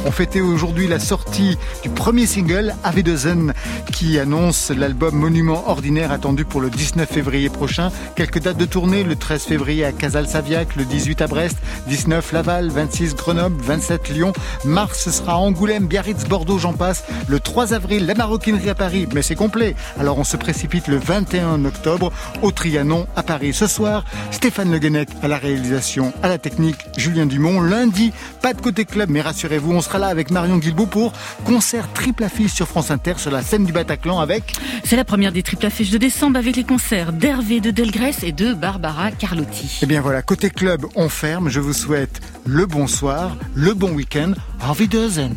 On 0.06 0.12
fêtait 0.12 0.42
aujourd'hui 0.42 0.86
la 0.86 1.00
sortie 1.00 1.58
du 1.82 1.90
premier 1.90 2.26
single 2.26 2.76
Ave 2.84 3.04
de 3.04 3.16
Zen 3.16 3.54
qui 3.94 4.20
annonce 4.20 4.70
l'album 4.70 5.16
Monument 5.16 5.64
Ordinaire 5.68 6.12
attendu 6.12 6.44
pour 6.44 6.60
le 6.60 6.70
19 6.70 7.10
février 7.10 7.50
prochain. 7.50 7.90
Quelques 8.18 8.40
dates 8.40 8.58
de 8.58 8.66
tournée, 8.66 9.04
le 9.04 9.16
13 9.16 9.44
février 9.44 9.86
à 9.86 9.94
Casal-Saviac, 9.94 10.76
le 10.76 10.84
18 10.84 11.22
à 11.22 11.28
Brest, 11.28 11.58
19 11.88 12.34
Laval, 12.34 12.70
26 12.70 13.16
Grenoble, 13.16 13.62
27 13.62 14.10
Lyon, 14.10 14.34
mars 14.66 15.00
ce 15.06 15.12
sera 15.12 15.38
Angoulême, 15.38 15.88
Biarritz, 15.88 16.26
Bordeaux, 16.26 16.58
j'en 16.58 16.74
passe. 16.74 17.06
Le 17.30 17.40
3 17.40 17.74
avril, 17.74 18.06
la 18.06 18.14
maroquinerie 18.14 18.70
à 18.70 18.76
Paris, 18.76 19.08
mais 19.14 19.22
c'est 19.22 19.36
complet. 19.36 19.76
Alors 19.98 20.18
on 20.18 20.26
se 20.26 20.36
précipite 20.36 20.90
le 20.90 20.98
21 20.98 21.64
octobre 21.64 22.12
au 22.42 22.52
Trianon 22.52 23.08
à 23.16 23.24
Paris. 23.24 23.54
Ce 23.54 23.68
soir, 23.68 24.04
Stéphane 24.32 24.72
Le 24.72 24.80
Guenec 24.80 25.08
à 25.22 25.30
la 25.30 25.38
réalisation, 25.38 26.12
à 26.22 26.28
la 26.28 26.38
technique, 26.38 26.78
Julien 26.98 27.26
Dumont. 27.26 27.53
Lundi, 27.62 28.12
pas 28.42 28.54
de 28.54 28.62
côté 28.62 28.86
club, 28.86 29.10
mais 29.10 29.22
rassurez-vous, 29.22 29.72
on 29.72 29.82
sera 29.82 30.00
là 30.00 30.08
avec 30.08 30.32
Marion 30.32 30.58
Guilbault 30.58 30.86
pour 30.86 31.14
concert 31.46 31.92
triple 31.94 32.24
affiche 32.24 32.54
sur 32.54 32.68
France 32.68 32.92
Inter 32.92 33.14
sur 33.18 33.32
la 33.32 33.42
scène 33.42 33.66
du 33.66 33.72
Bataclan 33.72 34.20
avec... 34.20 34.54
C'est 34.84 34.96
la 34.96 35.06
première 35.06 35.32
des 35.32 35.44
triples 35.44 35.66
affiches 35.66 35.92
de 35.92 35.98
décembre 35.98 36.38
avec 36.38 36.56
les 36.56 36.64
concerts 36.64 37.14
d'Hervé 37.14 37.60
de 37.60 37.72
Delgrès 37.72 38.16
et 38.24 38.32
de 38.32 38.54
Barbara 38.54 39.12
Carlotti. 39.12 39.80
Eh 39.82 39.86
bien 39.86 40.02
voilà, 40.02 40.22
côté 40.22 40.50
club, 40.50 40.86
on 40.96 41.10
ferme. 41.10 41.50
Je 41.50 41.60
vous 41.60 41.74
souhaite 41.74 42.22
le 42.46 42.66
bonsoir, 42.66 43.36
le 43.56 43.74
bon 43.74 43.92
week-end. 43.92 44.34
Auf 44.62 44.80
Wiedersehen. 44.80 45.36